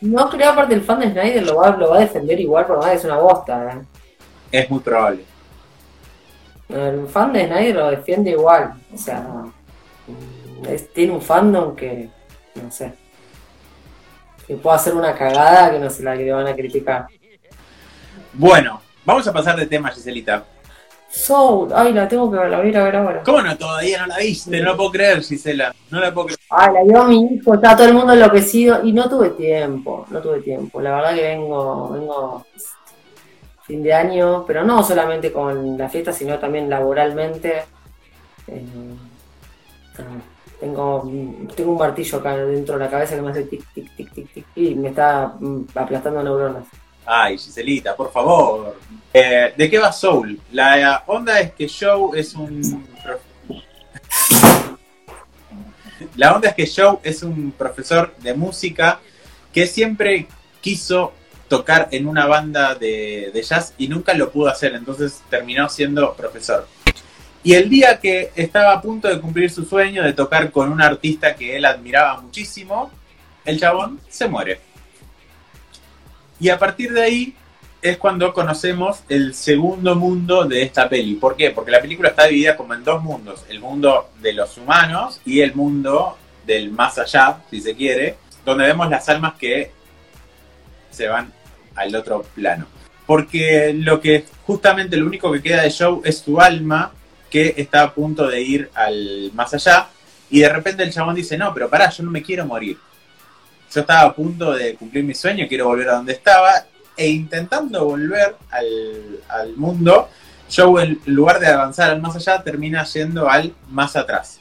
No 0.00 0.28
creo, 0.28 0.50
aparte 0.50 0.74
el 0.74 0.82
fan 0.82 1.00
de 1.00 1.10
Snyder 1.10 1.46
lo 1.46 1.56
va, 1.56 1.70
lo 1.76 1.90
va 1.90 1.96
a 1.96 2.00
defender 2.00 2.38
igual, 2.38 2.66
por 2.66 2.78
más 2.78 2.90
que 2.90 2.96
es 2.96 3.04
una 3.04 3.16
bosta. 3.16 3.72
¿eh? 3.72 3.82
Es 4.52 4.70
muy 4.70 4.80
probable. 4.80 5.24
El 6.68 7.06
fan 7.08 7.32
de 7.32 7.46
Snyder 7.46 7.76
lo 7.76 7.90
defiende 7.90 8.30
igual. 8.30 8.74
O 8.92 8.98
sea, 8.98 9.26
tiene 10.94 11.12
un 11.12 11.22
fandom 11.22 11.74
que, 11.74 12.10
no 12.62 12.70
sé, 12.70 12.92
que 14.46 14.56
puede 14.56 14.76
hacer 14.76 14.94
una 14.94 15.14
cagada 15.14 15.70
que 15.70 15.78
no 15.78 15.88
se 15.90 16.02
la 16.02 16.16
que 16.16 16.24
le 16.24 16.32
van 16.32 16.46
a 16.46 16.54
criticar. 16.54 17.06
Bueno, 18.32 18.80
vamos 19.04 19.26
a 19.26 19.32
pasar 19.32 19.56
de 19.56 19.66
tema, 19.66 19.90
Giselita. 19.90 20.44
Soul, 21.14 21.68
ay, 21.72 21.92
la 21.92 22.08
tengo 22.08 22.28
que 22.28 22.36
ver, 22.36 22.50
la 22.50 22.58
voy 22.58 22.66
a 22.66 22.70
ir 22.70 22.76
a 22.76 22.84
ver 22.84 22.96
ahora. 22.96 23.22
¿Cómo 23.22 23.40
no? 23.40 23.56
Todavía 23.56 24.00
no 24.00 24.08
la 24.08 24.18
viste, 24.18 24.60
no 24.60 24.72
lo 24.72 24.76
puedo 24.76 24.90
creer, 24.90 25.22
Gisela. 25.22 25.72
No 25.88 26.00
la 26.00 26.12
puedo 26.12 26.26
creer. 26.26 26.40
Ay, 26.50 26.74
la 26.74 26.82
vio 26.82 27.04
mi 27.04 27.34
hijo, 27.34 27.54
está 27.54 27.76
todo 27.76 27.86
el 27.86 27.94
mundo 27.94 28.14
enloquecido 28.14 28.84
y 28.84 28.92
no 28.92 29.08
tuve 29.08 29.30
tiempo, 29.30 30.06
no 30.10 30.20
tuve 30.20 30.40
tiempo. 30.40 30.80
La 30.80 30.96
verdad 30.96 31.14
que 31.14 31.22
vengo, 31.22 31.88
vengo 31.90 32.44
fin 33.62 33.82
de 33.84 33.94
año, 33.94 34.44
pero 34.44 34.64
no 34.64 34.82
solamente 34.82 35.32
con 35.32 35.78
la 35.78 35.88
fiesta, 35.88 36.12
sino 36.12 36.36
también 36.40 36.68
laboralmente. 36.68 37.62
Eh, 38.48 38.64
tengo, 40.58 41.10
tengo 41.54 41.72
un 41.72 41.78
martillo 41.78 42.18
acá 42.18 42.36
dentro 42.36 42.76
de 42.76 42.84
la 42.84 42.90
cabeza 42.90 43.14
que 43.14 43.22
me 43.22 43.30
hace 43.30 43.44
tic, 43.44 43.64
tic, 43.72 43.96
tic, 43.96 44.12
tic, 44.12 44.32
tic, 44.32 44.46
y 44.56 44.74
me 44.74 44.88
está 44.88 45.32
mm, 45.38 45.66
aplastando 45.76 46.24
neuronas. 46.24 46.64
Ay, 47.06 47.38
Giselita, 47.38 47.94
por 47.94 48.12
favor. 48.12 48.78
Eh, 49.12 49.52
¿De 49.56 49.70
qué 49.70 49.78
va 49.78 49.92
Soul? 49.92 50.40
La 50.52 51.04
onda 51.06 51.38
es 51.40 51.52
que 51.52 51.68
Joe 51.68 52.18
es 52.18 52.34
un... 52.34 52.86
La 56.16 56.34
onda 56.34 56.50
es 56.50 56.54
que 56.54 56.66
Joe 56.66 56.98
es 57.02 57.22
un 57.22 57.52
profesor 57.52 58.14
de 58.18 58.34
música 58.34 59.00
que 59.52 59.66
siempre 59.66 60.26
quiso 60.60 61.12
tocar 61.48 61.88
en 61.92 62.06
una 62.06 62.26
banda 62.26 62.74
de, 62.74 63.30
jazz 63.48 63.74
y 63.78 63.88
nunca 63.88 64.14
lo 64.14 64.30
pudo 64.30 64.48
hacer, 64.48 64.74
entonces 64.74 65.22
terminó 65.30 65.68
siendo 65.68 66.14
profesor. 66.14 66.66
Y 67.42 67.54
el 67.54 67.68
día 67.68 68.00
que 68.00 68.32
estaba 68.34 68.72
a 68.72 68.80
punto 68.80 69.06
de 69.08 69.20
cumplir 69.20 69.50
su 69.50 69.64
sueño 69.64 70.02
de 70.02 70.14
tocar 70.14 70.50
con 70.50 70.72
un 70.72 70.80
artista 70.80 71.36
que 71.36 71.56
él 71.56 71.64
admiraba 71.64 72.20
muchísimo, 72.20 72.90
el 73.44 73.60
chabón 73.60 74.00
se 74.08 74.26
muere. 74.26 74.60
Y 76.40 76.48
a 76.48 76.58
partir 76.58 76.92
de 76.92 77.02
ahí 77.02 77.34
es 77.84 77.98
cuando 77.98 78.32
conocemos 78.32 79.00
el 79.08 79.34
segundo 79.34 79.94
mundo 79.94 80.44
de 80.44 80.62
esta 80.62 80.88
peli. 80.88 81.16
¿Por 81.16 81.36
qué? 81.36 81.50
Porque 81.50 81.70
la 81.70 81.82
película 81.82 82.08
está 82.08 82.24
dividida 82.24 82.56
como 82.56 82.72
en 82.72 82.82
dos 82.82 83.02
mundos. 83.02 83.44
El 83.48 83.60
mundo 83.60 84.08
de 84.20 84.32
los 84.32 84.56
humanos 84.56 85.20
y 85.26 85.40
el 85.40 85.54
mundo 85.54 86.16
del 86.46 86.70
más 86.70 86.98
allá, 86.98 87.42
si 87.50 87.60
se 87.60 87.74
quiere, 87.74 88.16
donde 88.44 88.64
vemos 88.64 88.88
las 88.88 89.08
almas 89.08 89.34
que 89.34 89.70
se 90.90 91.08
van 91.08 91.32
al 91.74 91.94
otro 91.94 92.22
plano. 92.34 92.66
Porque 93.06 93.74
lo 93.74 94.00
que 94.00 94.24
justamente 94.46 94.96
lo 94.96 95.06
único 95.06 95.30
que 95.30 95.42
queda 95.42 95.62
de 95.62 95.70
Joe 95.70 96.00
es 96.04 96.18
su 96.18 96.40
alma 96.40 96.92
que 97.28 97.54
está 97.56 97.82
a 97.82 97.92
punto 97.92 98.26
de 98.28 98.40
ir 98.40 98.70
al 98.74 99.30
más 99.34 99.52
allá. 99.52 99.88
Y 100.30 100.40
de 100.40 100.48
repente 100.48 100.82
el 100.82 100.92
chabón 100.92 101.14
dice, 101.14 101.36
no, 101.36 101.52
pero 101.52 101.68
pará, 101.68 101.90
yo 101.90 102.02
no 102.02 102.10
me 102.10 102.22
quiero 102.22 102.46
morir. 102.46 102.78
Yo 103.74 103.80
estaba 103.80 104.02
a 104.02 104.14
punto 104.14 104.52
de 104.52 104.76
cumplir 104.76 105.02
mi 105.02 105.14
sueño, 105.14 105.46
quiero 105.48 105.66
volver 105.66 105.88
a 105.88 105.96
donde 105.96 106.12
estaba 106.12 106.64
e 106.96 107.08
intentando 107.08 107.84
volver 107.84 108.36
al, 108.50 109.56
mundo, 109.56 110.08
Joe 110.54 110.84
en 110.84 111.00
lugar 111.06 111.40
de 111.40 111.48
avanzar 111.48 111.90
al 111.90 112.00
más 112.00 112.14
allá 112.14 112.40
termina 112.44 112.84
yendo 112.84 113.28
al 113.28 113.52
más 113.70 113.96
atrás. 113.96 114.38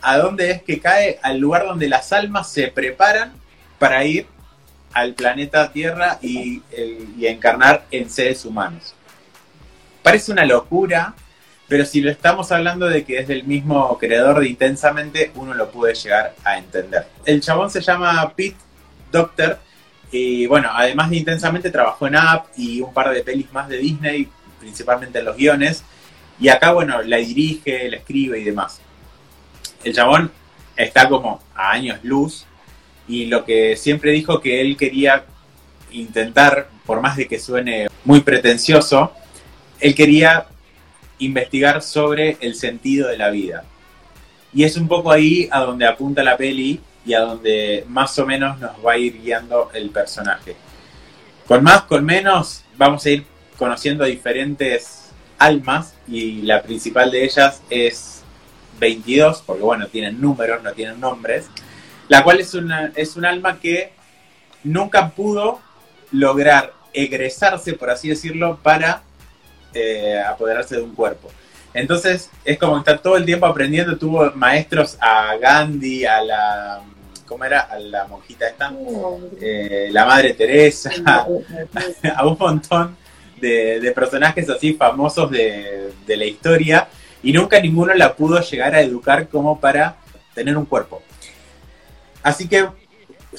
¿A 0.00 0.16
dónde 0.16 0.50
es 0.52 0.62
que 0.62 0.80
cae? 0.80 1.18
Al 1.22 1.38
lugar 1.38 1.66
donde 1.66 1.86
las 1.86 2.14
almas 2.14 2.50
se 2.50 2.68
preparan 2.68 3.34
para 3.78 4.02
ir 4.06 4.26
al 4.94 5.12
planeta 5.12 5.70
Tierra 5.70 6.18
y 6.22 6.62
encarnar 7.20 7.84
en 7.90 8.08
seres 8.08 8.46
humanos. 8.46 8.94
Parece 10.02 10.32
una 10.32 10.46
locura, 10.46 11.14
pero 11.68 11.84
si 11.84 12.00
lo 12.00 12.10
estamos 12.10 12.52
hablando 12.52 12.86
de 12.86 13.04
que 13.04 13.18
es 13.18 13.28
del 13.28 13.44
mismo 13.44 13.96
creador 13.98 14.40
de 14.40 14.48
Intensamente, 14.48 15.32
uno 15.34 15.54
lo 15.54 15.70
puede 15.70 15.94
llegar 15.94 16.34
a 16.44 16.58
entender. 16.58 17.06
El 17.24 17.40
chabón 17.40 17.70
se 17.70 17.80
llama 17.80 18.32
Pete 18.36 18.56
Doctor 19.10 19.58
y 20.10 20.46
bueno, 20.46 20.68
además 20.72 21.10
de 21.10 21.16
intensamente 21.16 21.70
trabajó 21.70 22.06
en 22.06 22.16
App 22.16 22.46
y 22.56 22.80
un 22.80 22.92
par 22.92 23.12
de 23.12 23.22
pelis 23.22 23.52
más 23.52 23.68
de 23.68 23.78
Disney, 23.78 24.28
principalmente 24.60 25.18
en 25.18 25.24
los 25.24 25.36
guiones. 25.36 25.82
Y 26.38 26.48
acá, 26.48 26.72
bueno, 26.72 27.02
la 27.02 27.16
dirige, 27.16 27.88
la 27.90 27.96
escribe 27.96 28.38
y 28.38 28.44
demás. 28.44 28.80
El 29.82 29.94
chabón 29.94 30.30
está 30.76 31.08
como 31.08 31.42
a 31.54 31.70
años 31.70 31.98
luz 32.02 32.46
y 33.08 33.26
lo 33.26 33.44
que 33.44 33.76
siempre 33.76 34.12
dijo 34.12 34.40
que 34.40 34.60
él 34.60 34.76
quería 34.76 35.24
intentar, 35.90 36.68
por 36.86 37.00
más 37.00 37.16
de 37.16 37.26
que 37.26 37.38
suene 37.38 37.88
muy 38.04 38.20
pretencioso, 38.20 39.12
él 39.80 39.94
quería 39.94 40.46
investigar 41.18 41.82
sobre 41.82 42.36
el 42.40 42.54
sentido 42.54 43.08
de 43.08 43.18
la 43.18 43.30
vida. 43.30 43.64
Y 44.52 44.64
es 44.64 44.76
un 44.76 44.88
poco 44.88 45.10
ahí 45.10 45.48
a 45.50 45.60
donde 45.60 45.86
apunta 45.86 46.22
la 46.22 46.36
peli 46.36 46.80
y 47.04 47.14
a 47.14 47.20
donde 47.20 47.84
más 47.88 48.18
o 48.18 48.26
menos 48.26 48.58
nos 48.58 48.72
va 48.84 48.92
a 48.92 48.98
ir 48.98 49.20
guiando 49.20 49.70
el 49.74 49.90
personaje. 49.90 50.56
Con 51.46 51.62
más, 51.62 51.82
con 51.82 52.04
menos, 52.04 52.64
vamos 52.76 53.04
a 53.04 53.10
ir 53.10 53.26
conociendo 53.58 54.04
diferentes 54.04 55.10
almas 55.38 55.94
y 56.08 56.42
la 56.42 56.62
principal 56.62 57.10
de 57.10 57.24
ellas 57.24 57.62
es 57.68 58.22
22, 58.78 59.42
porque 59.44 59.62
bueno, 59.62 59.86
tienen 59.88 60.20
números, 60.20 60.62
no 60.62 60.72
tienen 60.72 61.00
nombres, 61.00 61.46
la 62.08 62.22
cual 62.22 62.40
es, 62.40 62.54
una, 62.54 62.92
es 62.96 63.16
un 63.16 63.24
alma 63.24 63.60
que 63.60 63.92
nunca 64.62 65.10
pudo 65.10 65.60
lograr 66.10 66.72
egresarse, 66.92 67.74
por 67.74 67.90
así 67.90 68.08
decirlo, 68.08 68.58
para 68.62 69.02
eh, 69.74 70.20
apoderarse 70.26 70.76
de 70.76 70.82
un 70.82 70.94
cuerpo. 70.94 71.30
Entonces 71.72 72.30
es 72.44 72.58
como 72.58 72.74
que 72.74 72.90
está 72.90 73.02
todo 73.02 73.16
el 73.16 73.24
tiempo 73.24 73.46
aprendiendo, 73.46 73.98
tuvo 73.98 74.30
maestros 74.34 74.96
a 75.00 75.36
Gandhi, 75.36 76.04
a 76.04 76.22
la 76.22 76.82
¿cómo 77.26 77.44
era? 77.44 77.60
A 77.60 77.78
la 77.78 78.06
monjita 78.06 78.46
esta, 78.46 78.72
eh, 79.40 79.88
la 79.90 80.04
Madre 80.04 80.34
Teresa, 80.34 80.90
a 82.16 82.26
un 82.26 82.36
montón 82.38 82.96
de, 83.40 83.92
personajes 83.94 84.48
así 84.48 84.74
famosos 84.74 85.30
de, 85.30 85.92
la 86.06 86.24
historia 86.24 86.88
y 87.22 87.32
nunca 87.32 87.60
ninguno 87.60 87.94
la 87.94 88.14
pudo 88.14 88.40
llegar 88.40 88.74
a 88.74 88.80
educar 88.80 89.28
como 89.28 89.58
para 89.58 89.96
tener 90.34 90.56
un 90.56 90.66
cuerpo. 90.66 91.02
Así 92.22 92.48
que 92.48 92.68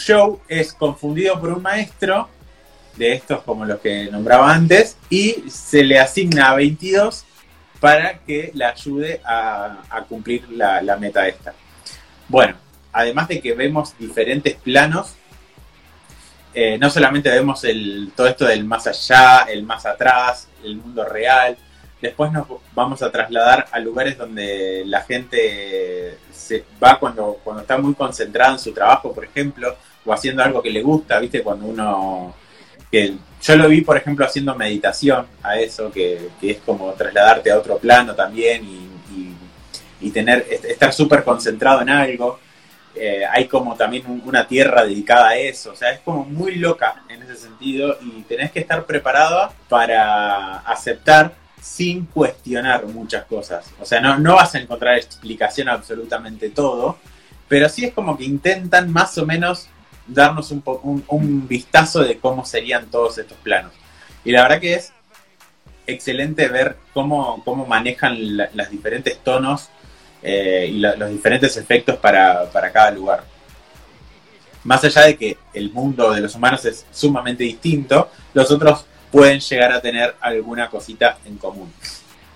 Joe 0.05 0.37
es 0.47 0.73
confundido 0.73 1.39
por 1.39 1.49
un 1.49 1.61
maestro 1.61 2.29
de 2.97 3.13
estos 3.13 3.41
como 3.43 3.65
los 3.65 3.79
que 3.79 4.09
nombraba 4.11 4.53
antes 4.53 4.97
y 5.09 5.43
se 5.49 5.83
le 5.83 5.99
asigna 5.99 6.49
a 6.49 6.55
22 6.55 7.25
para 7.79 8.19
que 8.19 8.51
le 8.53 8.65
ayude 8.65 9.21
a, 9.25 10.05
cumplir 10.07 10.49
la, 10.49 10.81
la 10.81 10.97
meta 10.97 11.27
esta. 11.27 11.53
Bueno, 12.27 12.55
además 12.91 13.27
de 13.27 13.41
que 13.41 13.53
vemos 13.53 13.97
diferentes 13.97 14.55
planos, 14.55 15.15
eh, 16.53 16.77
no 16.77 16.89
solamente 16.89 17.29
vemos 17.29 17.65
el, 17.65 18.13
todo 18.15 18.27
esto 18.27 18.45
del 18.45 18.63
más 18.63 18.87
allá, 18.87 19.45
el 19.49 19.63
más 19.63 19.85
atrás, 19.85 20.47
el 20.63 20.77
mundo 20.77 21.03
real, 21.03 21.57
después 22.01 22.31
nos 22.31 22.47
vamos 22.73 23.01
a 23.01 23.11
trasladar 23.11 23.67
a 23.71 23.79
lugares 23.79 24.17
donde 24.17 24.83
la 24.85 25.01
gente 25.01 26.17
se 26.31 26.63
va 26.81 26.97
cuando, 26.97 27.39
cuando 27.43 27.61
está 27.61 27.77
muy 27.77 27.93
concentrada 27.93 28.53
en 28.53 28.59
su 28.59 28.73
trabajo, 28.73 29.11
por 29.11 29.25
ejemplo, 29.25 29.75
o 30.05 30.13
haciendo 30.13 30.43
algo 30.43 30.61
que 30.61 30.69
le 30.69 30.81
gusta, 30.81 31.19
¿viste? 31.19 31.43
Cuando 31.43 31.65
uno... 31.65 32.33
Que 32.95 33.13
yo 33.41 33.55
lo 33.57 33.67
vi, 33.67 33.81
por 33.81 33.97
ejemplo, 33.97 34.25
haciendo 34.25 34.55
meditación 34.55 35.27
a 35.43 35.59
eso, 35.59 35.91
que, 35.91 36.29
es 36.41 36.59
como 36.65 36.93
trasladarte 36.93 37.51
a 37.51 37.57
otro 37.57 37.77
plano 37.77 38.15
también 38.15 38.63
y, 38.63 39.35
y 39.99 40.11
tener, 40.11 40.45
estar 40.49 40.93
súper 40.93 41.25
concentrado 41.25 41.81
en 41.81 41.89
algo. 41.89 42.39
Eh, 42.95 43.23
hay 43.29 43.49
como 43.49 43.75
también 43.75 44.21
una 44.25 44.47
tierra 44.47 44.85
dedicada 44.85 45.27
a 45.27 45.37
eso, 45.37 45.73
o 45.73 45.75
sea, 45.75 45.91
es 45.91 45.99
como 45.99 46.23
muy 46.23 46.55
loca 46.55 47.03
en 47.09 47.23
ese 47.23 47.35
sentido 47.35 47.97
y 48.01 48.21
tenés 48.21 48.53
que 48.53 48.61
estar 48.61 48.85
preparado 48.85 49.51
para 49.67 50.59
aceptar 50.59 51.33
sin 51.61 52.05
cuestionar 52.05 52.85
muchas 52.85 53.25
cosas. 53.25 53.65
O 53.81 53.85
sea, 53.85 53.99
no, 53.99 54.17
no 54.17 54.35
vas 54.35 54.55
a 54.55 54.59
encontrar 54.59 54.95
explicación 54.95 55.67
a 55.67 55.73
absolutamente 55.73 56.49
todo, 56.49 56.97
pero 57.49 57.67
sí 57.67 57.83
es 57.83 57.93
como 57.93 58.17
que 58.17 58.23
intentan 58.23 58.89
más 58.89 59.17
o 59.17 59.25
menos 59.25 59.67
darnos 60.07 60.51
un, 60.51 60.63
un, 60.83 61.03
un 61.07 61.47
vistazo 61.47 62.01
de 62.01 62.17
cómo 62.19 62.45
serían 62.45 62.87
todos 62.87 63.17
estos 63.17 63.37
planos. 63.39 63.71
Y 64.23 64.31
la 64.31 64.43
verdad 64.43 64.59
que 64.59 64.73
es 64.75 64.93
excelente 65.87 66.47
ver 66.47 66.77
cómo, 66.93 67.41
cómo 67.43 67.65
manejan 67.65 68.37
las 68.37 68.69
diferentes 68.69 69.17
tonos 69.19 69.69
eh, 70.21 70.69
y 70.71 70.79
los 70.79 71.09
diferentes 71.09 71.55
efectos 71.57 71.97
para, 71.97 72.49
cada 72.73 72.91
lugar. 72.91 73.23
Más 74.63 74.83
allá 74.83 75.01
de 75.03 75.15
que 75.15 75.37
el 75.53 75.71
mundo 75.71 76.11
de 76.11 76.21
los 76.21 76.33
humanos 76.35 76.65
es 76.65 76.85
sumamente 76.91 77.43
distinto, 77.43 78.09
los 78.33 78.49
otros 78.49 78.85
pueden 79.11 79.39
llegar 79.39 79.71
a 79.71 79.81
tener 79.81 80.15
alguna 80.19 80.69
cosita 80.69 81.19
en 81.25 81.37
común. 81.37 81.71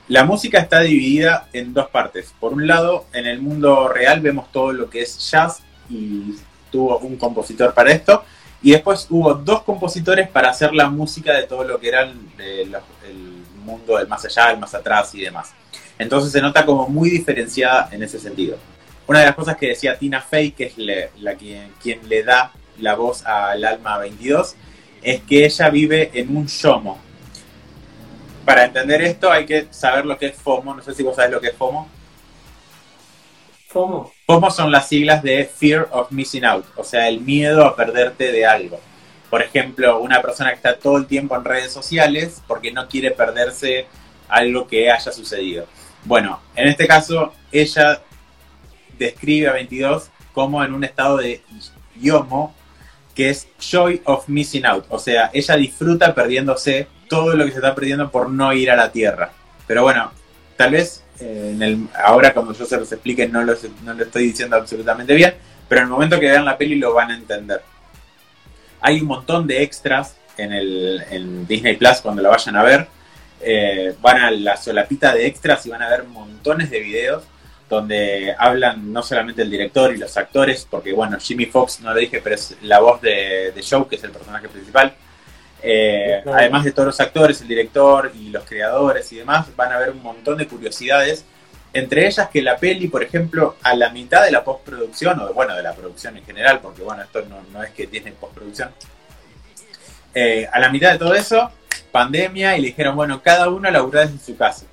La 0.08 0.24
música 0.24 0.60
está 0.60 0.82
dividida 0.82 1.48
en 1.54 1.74
dos 1.74 1.90
partes. 1.90 2.34
Por 2.40 2.54
un 2.54 2.68
lado, 2.68 3.06
en 3.14 3.26
el 3.26 3.42
mundo 3.42 3.88
real 3.88 4.22
vemos 4.22 4.52
todo 4.52 4.72
lo 4.72 4.90
que 4.90 5.02
es 5.02 5.32
jazz 5.32 5.62
y 5.90 6.36
tuvo 6.72 6.98
un 7.00 7.18
compositor 7.18 7.74
para 7.74 7.92
esto. 7.92 8.24
Y 8.62 8.72
después 8.72 9.08
hubo 9.10 9.34
dos 9.34 9.64
compositores 9.64 10.28
para 10.28 10.50
hacer 10.50 10.74
la 10.74 10.90
música 10.90 11.34
de 11.34 11.44
todo 11.44 11.64
lo 11.64 11.80
que 11.80 11.88
era 11.88 12.02
el, 12.04 12.76
mundo 13.64 13.98
del 13.98 14.08
más 14.08 14.26
allá, 14.26 14.52
el 14.52 14.58
más 14.60 14.74
atrás 14.74 15.14
y 15.14 15.22
demás. 15.22 15.54
Entonces 15.98 16.32
se 16.32 16.42
nota 16.42 16.66
como 16.66 16.88
muy 16.88 17.10
diferenciada 17.10 17.90
en 17.92 18.04
ese 18.04 18.20
sentido. 18.20 18.58
Una 19.08 19.20
de 19.20 19.26
las 19.26 19.36
cosas 19.36 19.58
que 19.58 19.68
decía 19.68 19.98
Tina 19.98 20.22
Fey, 20.22 20.52
que 20.52 20.66
es 20.66 20.78
la, 20.78 21.36
quien, 21.36 21.72
quien, 21.82 22.08
le 22.08 22.24
da 22.24 22.52
la 22.80 22.96
voz 22.96 23.26
al 23.26 23.64
alma 23.64 23.98
22, 23.98 24.56
es 25.02 25.22
que 25.22 25.46
ella 25.46 25.70
vive 25.70 26.12
en 26.14 26.36
un 26.36 26.48
yomo. 26.48 27.00
Para 28.46 28.66
entender 28.66 29.02
esto 29.02 29.32
hay 29.32 29.46
que 29.46 29.68
saber 29.72 30.06
lo 30.06 30.18
que 30.18 30.28
es 30.28 30.36
FOMO. 30.36 30.76
No 30.76 30.82
sé 30.82 30.94
si 30.94 31.04
vos 31.04 31.16
sabés 31.16 31.32
lo 31.32 31.40
que 31.40 31.48
es 31.48 31.56
FOMO. 31.56 31.88
FOMO. 33.70 34.12
Son 34.50 34.72
las 34.72 34.90
siglas 34.90 35.22
de 35.22 35.46
Fear 35.46 35.90
of 35.92 36.12
Missing 36.12 36.44
Out, 36.44 36.66
o 36.76 36.84
sea, 36.84 37.08
el 37.08 37.22
miedo 37.22 37.66
a 37.66 37.76
perderte 37.76 38.32
de 38.32 38.46
algo. 38.46 38.80
Por 39.30 39.44
ejemplo, 39.44 40.00
una 40.00 40.24
persona 40.24 40.50
que 40.50 40.56
está 40.56 40.80
todo 40.80 40.98
el 40.98 41.06
tiempo 41.06 41.36
en 41.36 41.46
redes 41.46 41.72
sociales 41.72 42.42
porque 42.48 42.72
no 42.72 42.88
quiere 42.88 43.12
perderse 43.12 43.86
algo 44.28 44.68
que 44.68 44.92
haya 44.92 45.12
sucedido. 45.12 45.68
Bueno, 46.04 46.40
en 46.56 46.68
este 46.68 46.88
caso, 46.88 47.32
ella 47.52 48.02
describe 48.98 49.50
a 49.50 49.54
22 49.54 50.10
como 50.34 50.64
en 50.64 50.74
un 50.74 50.84
estado 50.84 51.18
de 51.18 51.44
yomo, 52.02 52.56
que 53.14 53.30
es 53.30 53.48
joy 53.60 54.02
of 54.06 54.28
missing 54.28 54.66
out. 54.66 54.86
O 54.90 54.98
sea, 54.98 55.30
ella 55.32 55.56
disfruta 55.58 56.16
perdiéndose 56.16 56.88
todo 57.08 57.36
lo 57.36 57.46
que 57.46 57.52
se 57.52 57.58
está 57.58 57.76
perdiendo 57.76 58.10
por 58.10 58.32
no 58.32 58.52
ir 58.52 58.72
a 58.72 58.76
la 58.76 58.92
Tierra. 58.92 59.32
Pero 59.68 59.84
bueno, 59.84 60.12
tal 60.58 60.72
vez 60.72 61.04
eh, 61.20 61.52
en 61.54 61.62
el, 61.62 61.88
ahora 62.04 62.34
como 62.34 62.54
yo 62.54 62.66
se 62.66 62.78
los 62.78 62.92
explique 62.92 63.28
no 63.28 63.44
lo, 63.44 63.54
no 63.84 63.94
lo 63.94 64.04
estoy 64.04 64.28
diciendo 64.28 64.56
absolutamente 64.56 65.14
bien, 65.14 65.34
pero 65.68 65.82
en 65.82 65.88
el 65.88 65.92
momento 65.92 66.20
que 66.20 66.30
vean 66.30 66.46
la 66.46 66.58
peli 66.58 66.76
lo 66.76 66.94
van 66.94 67.12
a 67.12 67.16
entender. 67.16 67.62
Hay 68.82 69.02
un 69.02 69.08
montón 69.08 69.46
de 69.46 69.62
extras 69.64 70.16
en, 70.38 70.54
el, 70.54 71.46
Disney 71.48 71.76
Plus 71.76 72.00
cuando 72.02 72.22
la 72.22 72.30
vayan 72.30 72.56
a 72.56 72.64
ver 72.64 72.88
eh, 73.42 73.96
van 74.02 74.18
a 74.18 74.32
la 74.32 74.58
solapita 74.58 75.14
de 75.14 75.26
extras 75.26 75.66
y 75.66 75.70
van 75.70 75.82
a 75.82 75.90
ver 75.90 76.06
montones 76.06 76.70
de 76.70 76.80
videos 76.80 77.24
donde 77.70 78.34
hablan 78.38 78.92
no 78.92 79.04
solamente 79.04 79.44
el 79.44 79.52
director 79.52 79.94
y 79.94 79.98
los 79.98 80.18
actores, 80.18 80.68
porque 80.70 80.92
bueno, 80.92 81.18
Jimmy 81.20 81.46
Fox 81.46 81.80
no 81.82 81.94
lo 81.94 82.00
dije, 82.00 82.20
pero 82.20 82.36
es 82.36 82.58
la 82.64 82.80
voz 82.80 83.00
de, 83.00 83.52
de 83.54 83.64
Joe, 83.64 83.88
que 83.88 83.96
es 83.96 84.04
el 84.04 84.12
personaje 84.12 84.50
principal. 84.50 84.96
Eh, 85.62 86.24
además 86.26 86.64
de 86.64 86.72
todos 86.72 86.88
los 86.88 87.00
actores, 87.00 87.42
el 87.42 87.48
director 87.48 88.12
y 88.16 88.30
los 88.30 88.44
creadores 88.46 89.12
y 89.12 89.18
demás, 89.18 89.48
van 89.56 89.74
a 89.74 89.78
ver 89.78 89.92
un 89.92 90.02
montón 90.02 90.38
de 90.38 90.48
curiosidades. 90.48 91.26
Entre 91.72 92.08
ellas 92.08 92.30
que 92.30 92.42
la 92.42 92.58
peli, 92.58 92.88
por 92.88 93.04
ejemplo, 93.04 93.56
a 93.62 93.76
la 93.76 93.90
mitad 93.90 94.24
de 94.24 94.32
la 94.32 94.44
postproducción, 94.44 95.20
o 95.20 95.34
bueno, 95.34 95.56
de 95.56 95.62
la 95.62 95.74
producción 95.74 96.18
en 96.18 96.26
general, 96.26 96.60
porque 96.62 96.82
bueno, 96.82 97.04
esto 97.04 97.24
no, 97.26 97.64
es 97.64 97.72
que 97.72 97.88
tiene 97.88 98.12
postproducción, 98.14 98.72
eh, 100.16 100.48
a 100.52 100.60
la 100.60 100.70
mitad 100.70 100.92
de 100.92 100.98
todo 100.98 101.14
eso, 101.14 101.52
pandemia, 101.92 102.58
y 102.58 102.62
le 102.62 102.68
dijeron, 102.68 102.96
bueno, 102.96 103.22
cada 103.22 103.50
uno 103.50 103.70
labura 103.70 104.06
desde 104.06 104.18
su 104.26 104.36
casa. 104.36 104.66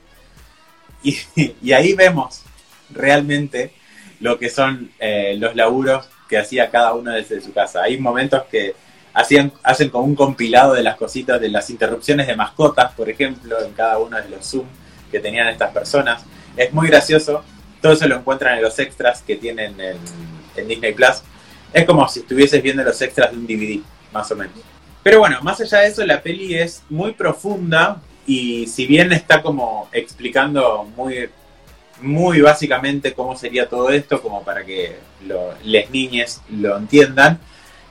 Y, 1.02 1.18
y 1.62 1.72
ahí 1.72 1.92
vemos 1.94 2.42
realmente 2.90 3.72
lo 4.20 4.38
que 4.38 4.48
son 4.48 4.90
eh, 4.98 5.36
los 5.38 5.54
laburos 5.54 6.08
que 6.28 6.38
hacía 6.38 6.70
cada 6.70 6.94
uno 6.94 7.12
desde 7.12 7.40
su 7.40 7.52
casa. 7.52 7.82
Hay 7.82 7.98
momentos 7.98 8.44
que 8.50 8.74
hacían, 9.16 9.50
hacen 9.62 9.88
como 9.88 10.04
un 10.04 10.14
compilado 10.14 10.74
de 10.74 10.82
las 10.82 10.96
cositas, 10.96 11.40
de 11.40 11.48
las 11.48 11.70
interrupciones 11.70 12.26
de 12.26 12.36
mascotas, 12.36 12.92
por 12.92 13.08
ejemplo, 13.08 13.60
en 13.64 13.72
cada 13.72 13.98
uno 13.98 14.18
de 14.18 14.28
los 14.28 14.44
Zoom 14.46 14.66
que 15.10 15.20
tenían 15.20 15.48
estas 15.48 15.72
personas. 15.72 16.22
Es 16.54 16.70
muy 16.74 16.88
gracioso. 16.88 17.42
Todo 17.80 17.94
eso 17.94 18.06
lo 18.06 18.16
encuentran 18.16 18.58
en 18.58 18.62
los 18.62 18.78
extras 18.78 19.22
que 19.22 19.36
tienen 19.36 19.74
en, 19.80 20.68
Disney 20.68 20.92
Plus. 20.92 21.22
Es 21.72 21.86
como 21.86 22.06
si 22.08 22.20
estuvieses 22.20 22.62
viendo 22.62 22.84
los 22.84 23.00
extras 23.00 23.30
de 23.30 23.38
un 23.38 23.46
DVD, 23.46 23.80
más 24.12 24.30
o 24.30 24.36
menos. 24.36 24.54
Pero 25.02 25.20
bueno, 25.20 25.40
más 25.42 25.60
allá 25.62 25.78
de 25.78 25.88
eso, 25.88 26.04
la 26.04 26.20
peli 26.20 26.54
es 26.54 26.82
muy 26.90 27.12
profunda 27.12 28.02
y 28.26 28.66
si 28.66 28.86
bien 28.86 29.12
está 29.12 29.40
como 29.40 29.88
explicando 29.92 30.84
muy 30.94 31.30
muy 32.02 32.42
básicamente 32.42 33.14
cómo 33.14 33.34
sería 33.36 33.66
todo 33.66 33.88
esto, 33.88 34.20
como 34.20 34.44
para 34.44 34.62
que 34.62 34.96
las 35.64 35.90
niñas 35.90 36.42
lo 36.50 36.76
entiendan. 36.76 37.40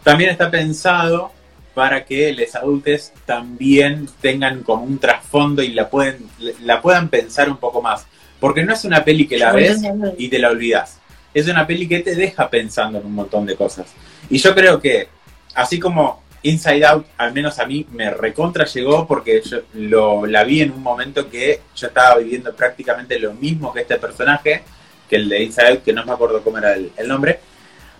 También 0.05 0.29
está 0.29 0.49
pensado 0.49 1.33
para 1.73 2.05
que 2.05 2.31
los 2.31 2.55
adultos 2.55 3.11
también 3.25 4.07
tengan 4.21 4.63
como 4.63 4.83
un 4.83 4.99
trasfondo 4.99 5.61
y 5.61 5.73
la, 5.73 5.89
pueden, 5.89 6.25
la 6.61 6.81
puedan 6.81 7.09
pensar 7.09 7.49
un 7.49 7.57
poco 7.57 7.81
más. 7.81 8.05
Porque 8.39 8.63
no 8.63 8.73
es 8.73 8.85
una 8.85 9.03
peli 9.03 9.27
que 9.27 9.37
la 9.37 9.51
ves 9.51 9.81
y 10.17 10.29
te 10.29 10.39
la 10.39 10.51
olvidas. 10.51 10.99
Es 11.33 11.49
una 11.49 11.67
peli 11.67 11.87
que 11.87 11.99
te 11.99 12.15
deja 12.15 12.49
pensando 12.49 12.99
en 12.99 13.05
un 13.05 13.15
montón 13.15 13.45
de 13.45 13.55
cosas. 13.55 13.87
Y 14.29 14.37
yo 14.37 14.53
creo 14.55 14.79
que, 14.79 15.09
así 15.55 15.79
como 15.79 16.23
Inside 16.45 16.85
Out, 16.85 17.07
al 17.17 17.33
menos 17.33 17.57
a 17.57 17.65
mí, 17.65 17.87
me 17.91 18.11
recontra 18.11 18.65
llegó 18.65 19.07
porque 19.07 19.41
yo 19.43 19.61
lo, 19.73 20.27
la 20.27 20.43
vi 20.43 20.61
en 20.61 20.71
un 20.71 20.83
momento 20.83 21.27
que 21.27 21.61
yo 21.75 21.87
estaba 21.87 22.19
viviendo 22.19 22.55
prácticamente 22.55 23.17
lo 23.17 23.33
mismo 23.33 23.73
que 23.73 23.81
este 23.81 23.95
personaje, 23.95 24.61
que 25.09 25.15
el 25.15 25.27
de 25.27 25.43
Inside 25.43 25.69
Out, 25.69 25.83
que 25.83 25.91
no 25.91 26.05
me 26.05 26.11
acuerdo 26.11 26.43
cómo 26.43 26.59
era 26.59 26.73
el, 26.73 27.07
nombre. 27.07 27.39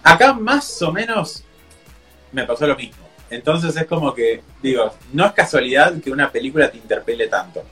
Acá 0.03 0.33
más 0.33 0.79
o 0.83 0.91
menos 0.91 1.43
me 2.31 2.45
pasó 2.45 2.67
lo 2.67 2.75
mismo. 2.75 3.05
Entonces 3.29 3.75
es 3.75 3.85
como 3.85 4.13
que, 4.13 4.41
digo, 4.61 4.93
no 5.13 5.25
es 5.25 5.31
casualidad 5.33 5.93
que 6.01 6.11
una 6.11 6.31
película 6.31 6.69
te 6.69 6.77
interpele 6.77 7.27
tanto. 7.27 7.63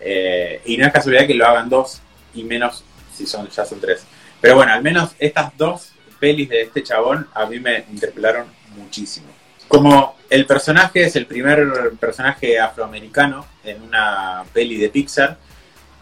Eh, 0.00 0.60
y 0.66 0.76
no 0.76 0.86
es 0.86 0.92
casualidad 0.92 1.26
que 1.26 1.34
lo 1.34 1.46
hagan 1.46 1.68
dos 1.68 2.00
y 2.34 2.44
menos 2.44 2.84
si 3.14 3.26
son 3.26 3.48
ya 3.48 3.64
son 3.64 3.80
tres. 3.80 4.04
Pero 4.40 4.56
bueno, 4.56 4.72
al 4.72 4.82
menos 4.82 5.10
estas 5.18 5.56
dos 5.56 5.92
pelis 6.18 6.48
de 6.48 6.62
este 6.62 6.82
chabón 6.82 7.28
a 7.34 7.46
mí 7.46 7.58
me 7.58 7.84
interpelaron 7.90 8.46
muchísimo. 8.76 9.26
Como 9.68 10.16
el 10.30 10.46
personaje 10.46 11.04
es 11.04 11.16
el 11.16 11.26
primer 11.26 11.92
personaje 11.98 12.58
afroamericano 12.58 13.46
en 13.64 13.82
una 13.82 14.44
peli 14.52 14.76
de 14.76 14.88
Pixar, 14.88 15.38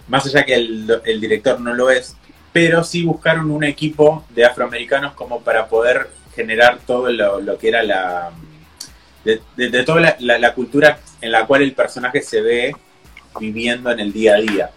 más 0.08 0.26
allá 0.26 0.44
que 0.44 0.54
el, 0.54 1.20
director 1.20 1.60
no 1.60 1.72
lo 1.72 1.90
es, 1.90 2.16
pero 2.52 2.84
sí 2.84 3.04
buscaron 3.04 3.50
un 3.50 3.64
equipo 3.64 4.24
de 4.30 4.44
afroamericanos 4.44 5.14
como 5.14 5.40
para 5.40 5.66
poder 5.66 6.10
generar 6.34 6.78
todo 6.86 7.10
lo, 7.10 7.58
que 7.58 7.68
era 7.68 7.82
la... 7.82 8.30
de, 9.24 9.84
toda 9.84 10.16
la, 10.18 10.54
cultura 10.54 10.98
en 11.20 11.32
la 11.32 11.46
cual 11.46 11.62
el 11.62 11.72
personaje 11.72 12.20
se 12.22 12.40
ve 12.40 12.76
viviendo 13.38 13.90
en 13.90 14.00
el 14.00 14.12
día 14.12 14.34
a 14.34 14.40
día. 14.40 14.70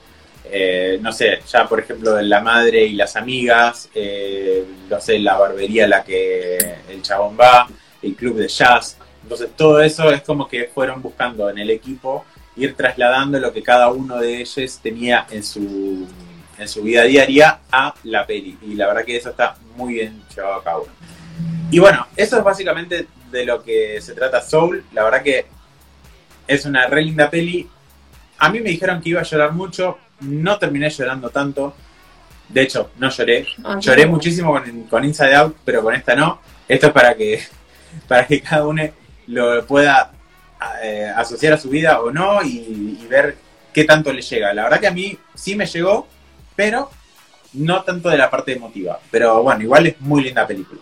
Eh, 0.50 0.98
no 1.02 1.12
sé, 1.12 1.39
ya 1.46 1.67
por 1.67 1.82
ejemplo 1.82 2.22
la 2.22 2.39
madre 2.39 2.86
y 2.86 2.93
las 2.93 3.17
amigas, 3.17 3.89
eh, 3.93 4.63
no 4.89 5.00
sé, 5.02 5.20
la 5.20 5.38
barbería 5.38 5.86
a 5.86 5.88
la 5.88 6.04
que 6.04 6.58
el 6.89 7.02
chabón 7.02 7.38
va, 7.39 7.67
el 8.02 8.15
club 8.15 8.38
de 8.38 8.48
jazz. 8.48 8.98
Entonces 9.24 9.50
todo 9.58 9.82
eso 9.82 10.10
es 10.10 10.22
como 10.22 10.48
que 10.48 10.70
fueron 10.74 11.02
buscando 11.02 11.50
en 11.50 11.58
el 11.58 11.70
equipo 11.70 12.26
ir 12.56 12.76
trasladando 12.76 13.39
lo 13.39 13.54
que 13.54 13.62
cada 13.62 13.89
uno 13.89 14.17
de 14.20 14.41
ellos 14.41 14.80
tenía 14.82 15.28
en 15.30 15.43
su, 15.43 16.08
en 16.58 16.67
su 16.67 16.82
vida 16.82 17.04
diaria 17.04 17.60
a 17.72 17.93
la 18.04 18.26
peli. 18.26 18.58
Y 18.62 18.74
la 18.74 18.88
verdad 18.88 19.06
que 19.06 19.17
eso 19.17 19.30
está 19.30 19.58
muy 19.76 19.96
bien 19.96 20.24
llevado 20.36 20.56
a 20.56 20.63
cabo. 20.63 20.88
Y 21.69 21.80
bueno, 21.80 22.08
eso 22.15 22.38
es 22.38 22.43
básicamente 22.43 23.08
de 23.32 23.45
lo 23.45 23.63
que 23.63 23.99
se 24.01 24.13
trata 24.13 24.41
Soul. 24.41 24.86
La 24.93 25.03
verdad 25.03 25.21
que 25.21 25.45
es 26.47 26.65
una 26.65 26.88
re 26.88 27.03
linda 27.03 27.30
peli. 27.30 27.67
A 28.39 28.49
mí 28.49 28.60
me 28.60 28.69
dijeron 28.69 29.01
que 29.01 29.10
iba 29.10 29.21
a 29.21 29.25
llorar 29.25 29.51
mucho. 29.51 29.97
No 30.21 30.58
terminé 30.58 30.89
llorando 30.89 31.30
tanto. 31.30 31.75
De 32.49 32.62
hecho, 32.62 32.91
no 32.97 33.10
lloré. 33.10 33.45
Ah, 33.63 33.77
lloré 33.80 34.06
muchísimo 34.06 34.51
con, 34.53 34.84
con 34.84 35.03
Inside 35.03 35.36
Out, 35.36 35.58
pero 35.65 35.84
con 35.84 35.93
esta 35.93 36.15
no. 36.15 36.39
Esto 36.67 36.88
es 36.88 36.93
para 36.93 37.15
que 37.15 37.41
para 38.08 38.25
que 38.25 38.41
cada 38.41 38.67
uno 38.67 38.84
lo 39.27 39.65
pueda 39.65 40.12
eh, 40.84 41.12
asociar 41.15 41.53
a 41.53 41.58
su 41.58 41.69
vida 41.69 42.01
o 42.01 42.12
no 42.12 42.41
y, 42.43 43.06
ver 43.10 43.38
qué 43.73 43.84
tanto 43.84 44.12
le 44.12 44.21
llega. 44.21 44.53
La 44.53 44.63
verdad 44.63 44.80
que 44.80 44.88
a 44.88 44.91
mí 44.91 45.17
sí 45.34 45.56
me 45.56 45.65
llegó, 45.65 46.08
pero 46.56 46.89
no 47.53 47.84
tanto 47.84 48.10
de 48.10 48.17
la 48.17 48.30
parte 48.30 48.53
emotiva. 48.53 48.99
Pero 49.12 49.43
bueno, 49.43 49.62
igual 49.63 49.88
es 49.88 50.01
muy 50.01 50.23
linda 50.23 50.47
película. 50.47 50.82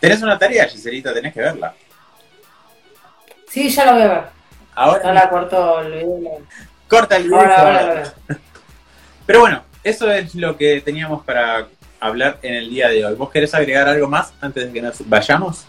Tenés 0.00 0.22
una 0.22 0.38
tarea, 0.38 0.66
Giselita, 0.68 1.12
tenés 1.12 1.34
que 1.34 1.40
verla. 1.40 1.74
Sí, 3.48 3.68
ya 3.68 3.84
la 3.86 3.92
voy 3.92 4.02
a 4.02 4.08
ver. 4.08 4.22
Ahora. 4.74 5.12
la 5.12 5.28
corto 5.28 5.80
el 5.80 5.92
video. 5.92 6.38
Corta 6.88 7.16
el 7.16 7.24
video. 7.24 8.02
Pero 9.26 9.40
bueno, 9.40 9.62
eso 9.82 10.10
es 10.10 10.34
lo 10.34 10.56
que 10.56 10.80
teníamos 10.80 11.24
para 11.24 11.66
hablar 12.00 12.38
en 12.42 12.54
el 12.54 12.70
día 12.70 12.88
de 12.88 13.04
hoy. 13.04 13.14
¿Vos 13.14 13.30
querés 13.30 13.54
agregar 13.54 13.88
algo 13.88 14.08
más 14.08 14.32
antes 14.40 14.66
de 14.66 14.72
que 14.72 14.82
nos 14.82 15.08
vayamos? 15.08 15.66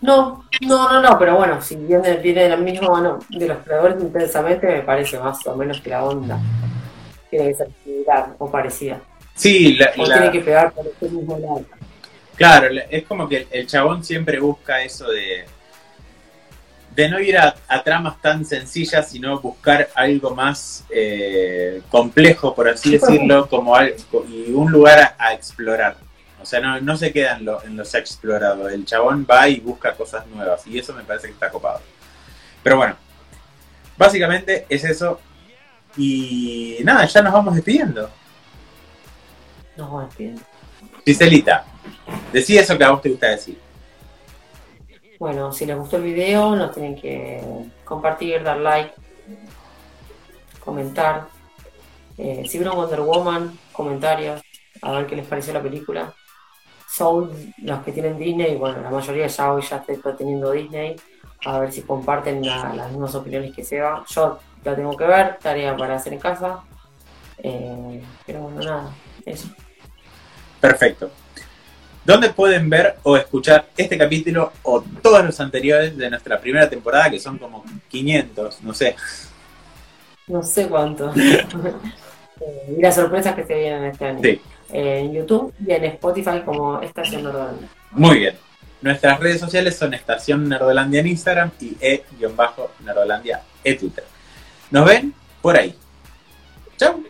No, 0.00 0.44
no, 0.60 0.92
no, 0.92 1.00
no, 1.00 1.18
pero 1.18 1.36
bueno, 1.36 1.60
si 1.62 1.74
viene, 1.74 2.16
viene 2.18 2.42
de 2.42 2.48
la 2.50 2.56
misma 2.58 2.90
mano 2.90 3.18
de 3.30 3.48
los 3.48 3.58
creadores 3.64 4.00
intensamente, 4.00 4.66
me 4.66 4.82
parece 4.82 5.18
más 5.18 5.44
o 5.46 5.56
menos 5.56 5.80
que 5.80 5.88
la 5.88 6.04
onda 6.04 6.38
tiene 7.30 7.48
que 7.48 7.54
ser 7.54 7.68
similar 7.82 8.34
o 8.38 8.50
parecida. 8.50 9.00
Sí, 9.34 9.74
la, 9.74 9.92
tiene 9.92 10.30
que 10.30 10.40
pegar 10.40 10.72
por 10.72 10.86
este 10.86 11.08
mismo 11.08 11.38
lado. 11.38 11.64
Claro, 12.36 12.68
es 12.90 13.04
como 13.04 13.28
que 13.28 13.48
el, 13.50 13.66
chabón 13.66 14.04
siempre 14.04 14.38
busca 14.38 14.82
eso 14.82 15.08
de, 15.08 15.46
de 16.94 17.08
no 17.08 17.18
ir 17.18 17.38
a, 17.38 17.54
tramas 17.82 18.20
tan 18.20 18.44
sencillas, 18.44 19.10
sino 19.10 19.40
buscar 19.40 19.88
algo 19.94 20.34
más 20.34 20.84
eh, 20.90 21.80
complejo, 21.90 22.54
por 22.54 22.68
así 22.68 22.92
decirlo, 22.92 23.48
como 23.48 23.74
algo, 23.74 24.26
y 24.28 24.52
un 24.52 24.70
lugar 24.70 25.14
a 25.18 25.32
explorar. 25.32 25.96
O 26.46 26.48
sea, 26.48 26.60
no, 26.60 26.96
se 26.96 27.12
queda 27.12 27.38
en, 27.64 27.76
los 27.76 27.94
explorados. 27.94 28.70
El 28.70 28.84
chabón 28.84 29.26
va 29.28 29.48
y 29.48 29.58
busca 29.58 29.94
cosas 29.94 30.26
nuevas. 30.28 30.64
Y 30.66 30.78
eso 30.78 30.92
me 30.92 31.02
parece 31.02 31.26
que 31.26 31.32
está 31.32 31.50
copado. 31.50 31.80
Pero 32.62 32.76
bueno, 32.76 32.94
básicamente 33.96 34.64
es 34.68 34.84
eso. 34.84 35.20
Y 35.96 36.78
nada, 36.84 37.04
ya 37.06 37.22
nos 37.22 37.32
vamos 37.32 37.54
despidiendo. 37.56 38.08
Nos 39.76 39.90
vamos 39.90 40.06
despidiendo. 40.06 40.42
Giselita, 41.06 41.64
decí 42.32 42.58
eso 42.58 42.76
que 42.76 42.82
a 42.82 42.90
vos 42.90 43.00
te 43.00 43.10
gusta 43.10 43.28
decir. 43.28 43.56
Bueno, 45.20 45.52
si 45.52 45.64
les 45.64 45.76
gustó 45.76 45.98
el 45.98 46.02
video, 46.02 46.56
nos 46.56 46.74
tienen 46.74 47.00
que 47.00 47.40
compartir, 47.84 48.42
dar 48.42 48.56
like, 48.56 48.92
comentar. 50.58 51.28
Eh, 52.18 52.44
Wonder 52.74 53.02
Woman, 53.02 53.56
comentarios, 53.70 54.42
a 54.82 54.92
ver 54.92 55.06
qué 55.06 55.14
les 55.14 55.26
pareció 55.26 55.52
la 55.52 55.62
película. 55.62 56.12
Soul, 56.92 57.30
los 57.58 57.84
que 57.84 57.92
tienen 57.92 58.18
Disney, 58.18 58.56
bueno, 58.56 58.82
la 58.82 58.90
mayoría 58.90 59.28
ya 59.28 59.52
hoy 59.52 59.62
ya 59.62 59.84
está 59.86 60.16
teniendo 60.16 60.50
Disney, 60.50 60.96
a 61.44 61.60
ver 61.60 61.72
si 61.72 61.82
comparten 61.82 62.44
las 62.44 62.90
mismas 62.90 63.14
opiniones 63.14 63.54
que 63.54 63.62
Seba. 63.62 64.04
Yo 64.08 64.40
la 64.64 64.74
tengo 64.74 64.96
que 64.96 65.04
ver, 65.04 65.38
tarea 65.38 65.76
para 65.76 65.94
hacer 65.94 66.14
en 66.14 66.18
casa. 66.18 66.64
Eh, 67.38 68.02
pero 68.26 68.40
bueno, 68.40 68.60
nada, 68.60 68.90
eso. 69.24 69.48
Perfecto. 70.60 71.10
¿Dónde 72.04 72.30
pueden 72.30 72.70
ver 72.70 72.96
o 73.02 73.16
escuchar 73.16 73.66
este 73.76 73.98
capítulo 73.98 74.52
o 74.62 74.82
todos 75.02 75.24
los 75.24 75.40
anteriores 75.40 75.96
de 75.96 76.08
nuestra 76.08 76.40
primera 76.40 76.68
temporada, 76.68 77.10
que 77.10 77.18
son 77.18 77.36
como 77.38 77.64
500, 77.88 78.62
no 78.62 78.74
sé? 78.74 78.94
No 80.26 80.42
sé 80.42 80.68
cuánto. 80.68 81.12
Eh, 82.38 82.74
y 82.76 82.82
las 82.82 82.94
sorpresas 82.94 83.34
que 83.34 83.46
se 83.46 83.54
vienen 83.54 83.84
este 83.86 84.04
año. 84.04 84.20
Sí 84.22 84.38
en 84.70 85.12
YouTube 85.12 85.52
y 85.64 85.72
en 85.72 85.84
Spotify 85.84 86.42
como 86.44 86.80
Estación 86.80 87.24
Nerdolandia. 87.24 87.68
Muy 87.92 88.18
bien. 88.18 88.36
Nuestras 88.82 89.18
redes 89.20 89.40
sociales 89.40 89.76
son 89.76 89.94
Estación 89.94 90.48
Nerdolandia 90.48 91.00
en 91.00 91.06
Instagram 91.08 91.50
y 91.60 91.76
E-Nerdolandia 91.80 93.42
en 93.64 93.78
Twitter. 93.78 94.04
Nos 94.70 94.86
ven 94.86 95.14
por 95.40 95.56
ahí. 95.56 95.74
Chau. 96.76 97.02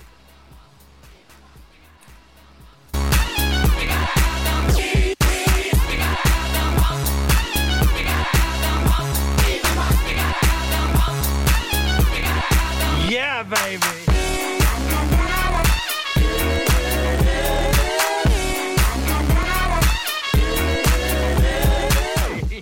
Baby. 13.48 13.95